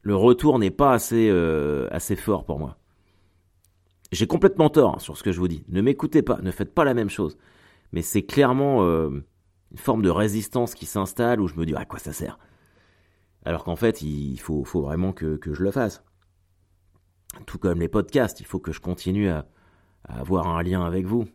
le 0.02 0.16
retour 0.16 0.58
n'est 0.58 0.70
pas 0.70 0.92
assez, 0.92 1.28
euh, 1.30 1.88
assez 1.90 2.16
fort 2.16 2.44
pour 2.44 2.58
moi. 2.58 2.76
J'ai 4.10 4.26
complètement 4.26 4.68
tort 4.68 5.00
sur 5.00 5.16
ce 5.16 5.22
que 5.22 5.32
je 5.32 5.38
vous 5.38 5.48
dis. 5.48 5.64
Ne 5.68 5.80
m'écoutez 5.80 6.22
pas, 6.22 6.38
ne 6.42 6.50
faites 6.50 6.74
pas 6.74 6.84
la 6.84 6.92
même 6.92 7.08
chose. 7.08 7.38
Mais 7.92 8.02
c'est 8.02 8.22
clairement 8.22 8.82
euh, 8.82 9.24
une 9.70 9.78
forme 9.78 10.02
de 10.02 10.10
résistance 10.10 10.74
qui 10.74 10.86
s'installe 10.86 11.40
où 11.40 11.46
je 11.46 11.54
me 11.54 11.64
dis 11.64 11.74
à 11.74 11.84
quoi 11.84 11.98
ça 11.98 12.12
sert? 12.12 12.38
Alors 13.44 13.64
qu'en 13.64 13.76
fait, 13.76 14.02
il 14.02 14.38
faut, 14.38 14.64
vraiment 14.64 15.12
que, 15.12 15.38
je 15.44 15.62
le 15.62 15.70
fasse. 15.70 16.04
Tout 17.46 17.58
comme 17.58 17.80
les 17.80 17.88
podcasts, 17.88 18.40
il 18.40 18.46
faut 18.46 18.60
que 18.60 18.72
je 18.72 18.80
continue 18.80 19.28
à, 19.28 19.48
avoir 20.04 20.48
un 20.48 20.62
lien 20.62 20.84
avec 20.84 21.06
vous. 21.06 21.26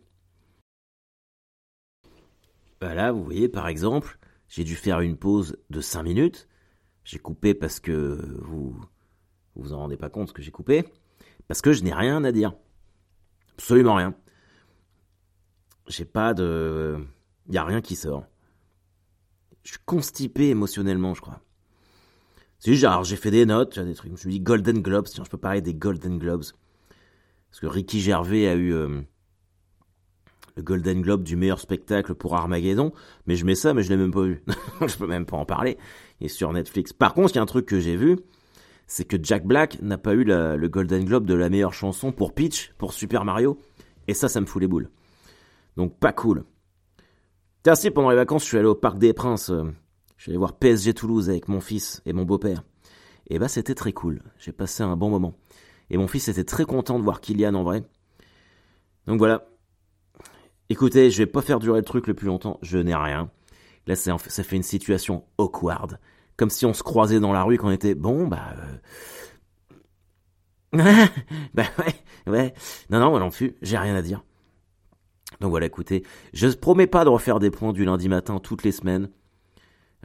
Voilà, 2.81 3.11
vous 3.11 3.23
voyez, 3.23 3.49
par 3.49 3.67
exemple, 3.67 4.19
j'ai 4.47 4.63
dû 4.63 4.75
faire 4.75 5.01
une 5.01 5.17
pause 5.17 5.57
de 5.69 5.81
5 5.81 6.03
minutes 6.03 6.47
j'ai 7.07 7.19
coupé 7.19 7.53
parce 7.53 7.79
que 7.79 8.37
vous 8.41 8.77
vous, 9.55 9.71
en 9.73 9.77
rendez 9.77 9.95
pas 9.95 10.09
compte 10.09 10.27
ce 10.27 10.33
que 10.33 10.41
j'ai 10.41 10.51
coupé. 10.51 10.83
Parce 11.47 11.61
que 11.61 11.71
je 11.71 11.81
n'ai 11.81 11.93
rien 11.93 12.21
à 12.25 12.33
dire. 12.33 12.53
Absolument 13.53 13.95
rien. 13.95 14.13
J'ai 15.87 16.03
pas 16.03 16.33
de. 16.33 16.97
Il 17.47 17.55
y 17.55 17.57
a 17.57 17.63
rien 17.63 17.79
qui 17.79 17.95
sort. 17.95 18.25
Je 19.63 19.71
suis 19.71 19.79
constipé 19.85 20.49
émotionnellement, 20.49 21.13
je 21.13 21.21
crois. 21.21 21.39
C'est 22.59 22.73
genre, 22.73 23.03
j'ai 23.03 23.15
fait 23.15 23.31
des 23.31 23.45
notes, 23.45 23.79
des 23.79 23.93
trucs. 23.93 24.09
Je 24.09 24.27
me 24.27 24.31
suis 24.31 24.39
Golden 24.39 24.81
Globes, 24.81 25.05
tiens, 25.07 25.23
je 25.23 25.29
peux 25.29 25.37
parler 25.37 25.61
des 25.61 25.73
Golden 25.73 26.17
Globes. 26.17 26.43
Parce 27.49 27.59
que 27.59 27.67
Ricky 27.67 28.01
Gervais 28.01 28.47
a 28.47 28.55
eu 28.55 28.73
euh, 28.73 29.01
le 30.55 30.63
Golden 30.63 31.01
Globe 31.01 31.23
du 31.23 31.35
meilleur 31.35 31.59
spectacle 31.59 32.15
pour 32.15 32.35
Armageddon, 32.35 32.93
mais 33.25 33.35
je 33.35 33.45
mets 33.45 33.55
ça, 33.55 33.73
mais 33.73 33.83
je 33.83 33.89
l'ai 33.89 33.97
même 33.97 34.11
pas 34.11 34.23
vu. 34.23 34.43
je 34.87 34.97
peux 34.97 35.07
même 35.07 35.25
pas 35.25 35.37
en 35.37 35.45
parler. 35.45 35.77
Il 36.19 36.25
est 36.25 36.29
sur 36.29 36.51
Netflix. 36.51 36.93
Par 36.93 37.13
contre, 37.13 37.33
il 37.33 37.35
y 37.35 37.39
a 37.39 37.43
un 37.43 37.47
truc 37.47 37.65
que 37.65 37.79
j'ai 37.79 37.95
vu, 37.95 38.17
c'est 38.87 39.05
que 39.05 39.17
Jack 39.21 39.45
Black 39.45 39.81
n'a 39.81 39.97
pas 39.97 40.13
eu 40.13 40.23
le 40.23 40.67
Golden 40.67 41.05
Globe 41.05 41.25
de 41.25 41.35
la 41.35 41.49
meilleure 41.49 41.73
chanson 41.73 42.11
pour 42.11 42.33
Peach, 42.33 42.73
pour 42.77 42.93
Super 42.93 43.23
Mario, 43.23 43.59
et 44.07 44.13
ça, 44.13 44.29
ça 44.29 44.41
me 44.41 44.45
fout 44.45 44.61
les 44.61 44.67
boules. 44.67 44.89
Donc 45.77 45.97
pas 45.99 46.11
cool. 46.11 46.43
Tiens, 47.63 47.75
si 47.75 47.91
pendant 47.91 48.09
les 48.09 48.15
vacances, 48.15 48.43
je 48.43 48.47
suis 48.47 48.57
allé 48.57 48.67
au 48.67 48.75
Parc 48.75 48.97
des 48.97 49.13
Princes. 49.13 49.51
Euh, 49.51 49.65
je 50.17 50.23
suis 50.23 50.31
allé 50.31 50.37
voir 50.37 50.53
PSG 50.53 50.93
Toulouse 50.93 51.29
avec 51.29 51.47
mon 51.47 51.61
fils 51.61 52.01
et 52.05 52.13
mon 52.13 52.23
beau-père. 52.23 52.63
Et 53.29 53.39
bah 53.39 53.47
c'était 53.47 53.75
très 53.75 53.93
cool. 53.93 54.21
J'ai 54.37 54.51
passé 54.51 54.83
un 54.83 54.97
bon 54.97 55.09
moment. 55.09 55.35
Et 55.89 55.97
mon 55.97 56.07
fils 56.07 56.27
était 56.27 56.43
très 56.43 56.65
content 56.65 56.99
de 56.99 57.03
voir 57.03 57.21
Kylian 57.21 57.53
en 57.53 57.63
vrai. 57.63 57.83
Donc 59.05 59.19
voilà, 59.19 59.47
Écoutez, 60.69 61.11
je 61.11 61.19
vais 61.19 61.25
pas 61.25 61.41
faire 61.41 61.59
durer 61.59 61.79
le 61.79 61.85
truc 61.85 62.07
le 62.07 62.13
plus 62.13 62.27
longtemps, 62.27 62.59
je 62.61 62.77
n'ai 62.77 62.95
rien. 62.95 63.29
Là, 63.87 63.95
ça 63.95 64.17
fait 64.17 64.55
une 64.57 64.63
situation 64.63 65.23
awkward. 65.37 65.97
Comme 66.35 66.49
si 66.49 66.65
on 66.65 66.73
se 66.73 66.83
croisait 66.83 67.21
dans 67.21 67.31
la 67.31 67.43
rue 67.43 67.57
qu'on 67.57 67.71
était, 67.71 67.95
bon, 67.95 68.27
bah... 68.27 68.53
Euh... 70.73 71.05
bah 71.53 71.63
ouais, 71.79 72.31
ouais. 72.31 72.53
Non, 72.89 72.99
non, 72.99 73.17
non 73.17 73.31
fut, 73.31 73.55
j'ai 73.61 73.77
rien 73.77 73.95
à 73.95 74.01
dire. 74.01 74.25
Donc 75.39 75.51
voilà, 75.51 75.67
écoutez, 75.67 76.03
je 76.33 76.49
promets 76.49 76.87
pas 76.87 77.05
de 77.05 77.09
refaire 77.09 77.39
des 77.39 77.49
points 77.49 77.71
du 77.71 77.85
lundi 77.85 78.09
matin 78.09 78.39
toutes 78.39 78.63
les 78.63 78.73
semaines. 78.73 79.09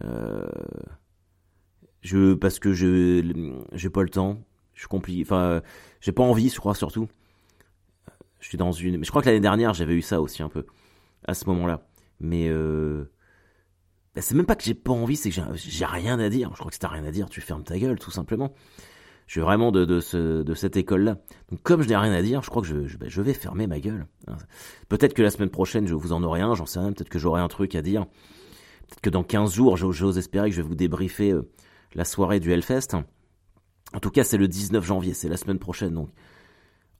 Euh... 0.05 0.47
Je, 2.01 2.35
parce 2.35 2.59
que 2.59 2.73
je, 2.73 3.23
j'ai 3.73 3.91
pas 3.91 4.03
le 4.03 4.09
temps. 4.09 4.43
Je 4.75 4.81
suis 4.81 4.89
compliqué. 4.89 5.23
Enfin, 5.23 5.63
j'ai 6.01 6.13
pas 6.13 6.25
envie, 6.25 6.49
je 6.49 6.59
crois, 6.59 6.75
surtout. 6.75 7.09
Je 8.41 8.49
suis 8.49 8.59
dans 8.59 8.73
une. 8.73 8.99
Mais 8.99 9.05
je 9.05 9.11
crois 9.11 9.23
que 9.23 9.29
l'année 9.29 9.41
dernière, 9.41 9.73
j'avais 9.73 9.95
eu 9.95 10.03
ça 10.03 10.21
aussi 10.21 10.43
un 10.43 10.49
peu. 10.49 10.67
À 11.25 11.35
ce 11.35 11.47
moment-là. 11.47 11.87
Mais 12.19 12.49
euh... 12.49 13.05
Bah, 14.15 14.21
c'est 14.21 14.35
même 14.35 14.47
pas 14.47 14.57
que 14.57 14.65
j'ai 14.65 14.75
pas 14.75 14.93
envie, 14.93 15.17
c'est 15.17 15.31
que 15.31 15.41
j'ai 15.55 15.85
rien 15.85 16.19
à 16.19 16.29
dire. 16.29 16.51
Je 16.53 16.59
crois 16.59 16.69
que 16.69 16.75
si 16.75 16.81
t'as 16.81 16.89
rien 16.89 17.05
à 17.05 17.11
dire, 17.11 17.29
tu 17.29 17.41
fermes 17.41 17.65
ta 17.65 17.79
gueule, 17.79 17.99
tout 17.99 18.11
simplement. 18.11 18.53
Je 19.27 19.33
suis 19.33 19.41
vraiment 19.41 19.73
de, 19.73 20.01
ce, 20.01 20.43
de 20.43 20.55
cette 20.55 20.77
école-là. 20.77 21.19
Donc 21.51 21.63
comme 21.63 21.81
je 21.81 21.89
n'ai 21.89 21.97
rien 21.97 22.13
à 22.13 22.21
dire, 22.21 22.43
je 22.43 22.51
crois 22.51 22.61
que 22.61 22.69
je, 22.69 22.97
ben, 22.99 23.09
je 23.09 23.23
vais 23.23 23.33
fermer 23.33 23.67
ma 23.67 23.81
gueule. 23.81 24.07
Peut-être 24.89 25.15
que 25.15 25.23
la 25.23 25.31
semaine 25.31 25.49
prochaine, 25.49 25.87
je 25.87 25.95
vous 25.95 26.13
en 26.13 26.23
aurai 26.23 26.41
un, 26.41 26.55
j'en 26.55 26.67
sais 26.67 26.81
rien. 26.81 26.93
Peut-être 26.93 27.09
que 27.09 27.19
j'aurai 27.19 27.41
un 27.41 27.49
truc 27.49 27.75
à 27.75 27.81
dire. 27.81 28.07
Peut-être 28.93 29.01
que 29.01 29.11
dans 29.11 29.23
15 29.23 29.55
jours, 29.55 29.79
j'ose 29.79 30.19
espérer 30.19 30.51
que 30.51 30.55
je 30.55 30.61
vais 30.61 30.69
vous 30.69 30.75
débriefer 30.75 31.33
euh, 31.33 31.49
la 31.95 32.05
soirée 32.05 32.41
du 32.41 32.53
Hellfest. 32.53 32.89
En 33.95 34.01
tout 34.01 34.11
cas, 34.11 34.23
c'est 34.23 34.37
le 34.37 34.49
19 34.49 34.85
janvier, 34.85 35.15
c'est 35.15 35.31
la 35.31 35.39
semaine 35.39 35.59
prochaine. 35.59 35.95
Donc 35.95 36.11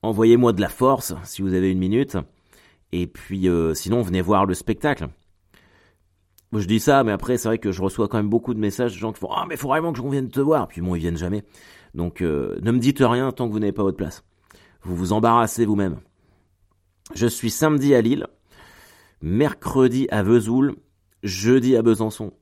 envoyez-moi 0.01 0.53
de 0.53 0.61
la 0.61 0.69
force 0.69 1.13
si 1.23 1.43
vous 1.43 1.53
avez 1.53 1.71
une 1.71 1.77
minute. 1.77 2.17
Et 2.91 3.05
puis 3.05 3.47
euh, 3.47 3.75
sinon, 3.75 4.01
venez 4.01 4.21
voir 4.21 4.47
le 4.47 4.55
spectacle. 4.55 5.07
Je 6.51 6.67
dis 6.67 6.79
ça, 6.79 7.03
mais 7.03 7.11
après, 7.11 7.37
c'est 7.37 7.47
vrai 7.47 7.59
que 7.59 7.71
je 7.71 7.81
reçois 7.81 8.07
quand 8.07 8.17
même 8.17 8.29
beaucoup 8.29 8.55
de 8.55 8.59
messages 8.59 8.93
de 8.93 8.97
gens 8.97 9.11
qui 9.11 9.19
font 9.19 9.29
Ah, 9.31 9.45
mais 9.47 9.55
il 9.55 9.57
faut 9.59 9.67
vraiment 9.67 9.91
que 9.91 9.99
je 9.99 10.07
vienne 10.07 10.29
te 10.29 10.39
voir. 10.39 10.67
Puis 10.67 10.81
bon, 10.81 10.95
ils 10.95 10.99
viennent 10.99 11.17
jamais. 11.17 11.43
Donc, 11.93 12.21
euh, 12.21 12.59
ne 12.61 12.71
me 12.71 12.79
dites 12.79 12.99
rien 12.99 13.31
tant 13.31 13.47
que 13.47 13.53
vous 13.53 13.59
n'avez 13.59 13.71
pas 13.71 13.83
votre 13.83 13.97
place. 13.97 14.23
Vous 14.81 14.95
vous 14.95 15.13
embarrassez 15.13 15.65
vous-même. 15.65 15.99
Je 17.15 17.27
suis 17.27 17.49
samedi 17.49 17.93
à 17.95 18.01
Lille, 18.01 18.27
mercredi 19.21 20.07
à 20.11 20.23
Vesoul, 20.23 20.75
jeudi 21.23 21.75
à 21.75 21.81
Besançon, 21.81 22.33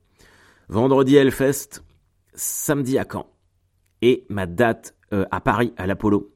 vendredi 0.68 1.16
à 1.18 1.22
Hellfest, 1.22 1.82
samedi 2.34 2.98
à 2.98 3.06
Caen. 3.10 3.26
Et 4.02 4.26
ma 4.28 4.46
date 4.46 4.96
euh, 5.12 5.24
à 5.30 5.40
Paris, 5.40 5.72
à 5.76 5.86
l'Apollo, 5.86 6.32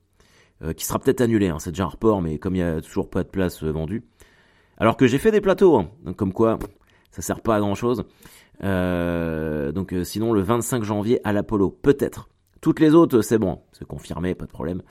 euh, 0.63 0.73
qui 0.73 0.85
sera 0.85 0.99
peut-être 0.99 1.21
annulée. 1.21 1.49
Hein, 1.49 1.59
c'est 1.59 1.71
déjà 1.71 1.85
un 1.85 1.89
report, 1.89 2.23
mais 2.23 2.39
comme 2.39 2.55
il 2.55 2.63
n'y 2.63 2.69
a 2.69 2.81
toujours 2.81 3.11
pas 3.11 3.25
de 3.25 3.29
place 3.29 3.63
vendue. 3.63 4.05
Alors 4.79 4.97
que 4.97 5.07
j'ai 5.07 5.19
fait 5.19 5.31
des 5.31 5.41
plateaux, 5.41 5.77
hein, 5.77 5.91
donc 6.05 6.17
comme 6.17 6.33
quoi 6.33 6.59
ça 7.17 7.23
sert 7.23 7.41
pas 7.41 7.57
à 7.57 7.61
grand 7.61 7.75
chose. 7.75 8.05
Euh, 8.63 9.73
donc 9.73 9.93
euh, 9.93 10.05
sinon 10.05 10.33
le 10.33 10.43
25 10.43 10.85
janvier 10.85 11.21
à 11.25 11.33
l'Apollo, 11.33 11.71
peut-être. 11.71 12.29
Toutes 12.61 12.81
les 12.81 12.95
autres, 12.95 13.23
c'est 13.23 13.39
bon, 13.39 13.61
c'est 13.73 13.87
confirmé, 13.87 14.35
pas 14.35 14.45
de 14.45 14.51
problème. 14.51 14.83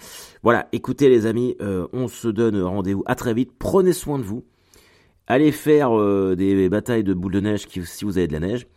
Voilà, 0.41 0.67
écoutez 0.71 1.09
les 1.09 1.25
amis, 1.27 1.55
euh, 1.61 1.87
on 1.93 2.07
se 2.07 2.27
donne 2.27 2.59
rendez-vous 2.61 3.03
à 3.05 3.15
très 3.15 3.33
vite. 3.33 3.51
Prenez 3.59 3.93
soin 3.93 4.17
de 4.17 4.23
vous. 4.23 4.43
Allez 5.27 5.51
faire 5.51 5.91
des 6.35 6.69
batailles 6.69 7.03
de 7.03 7.13
boules 7.13 7.33
de 7.33 7.39
neige 7.39 7.67
si 7.67 8.05
vous 8.05 8.17
avez 8.17 8.27
de 8.27 8.33
la 8.33 8.39
neige. 8.39 8.67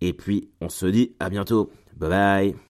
Et 0.00 0.12
puis 0.12 0.48
on 0.60 0.68
se 0.68 0.86
dit 0.86 1.14
à 1.20 1.30
bientôt. 1.30 1.70
Bye 1.96 2.10
bye. 2.10 2.71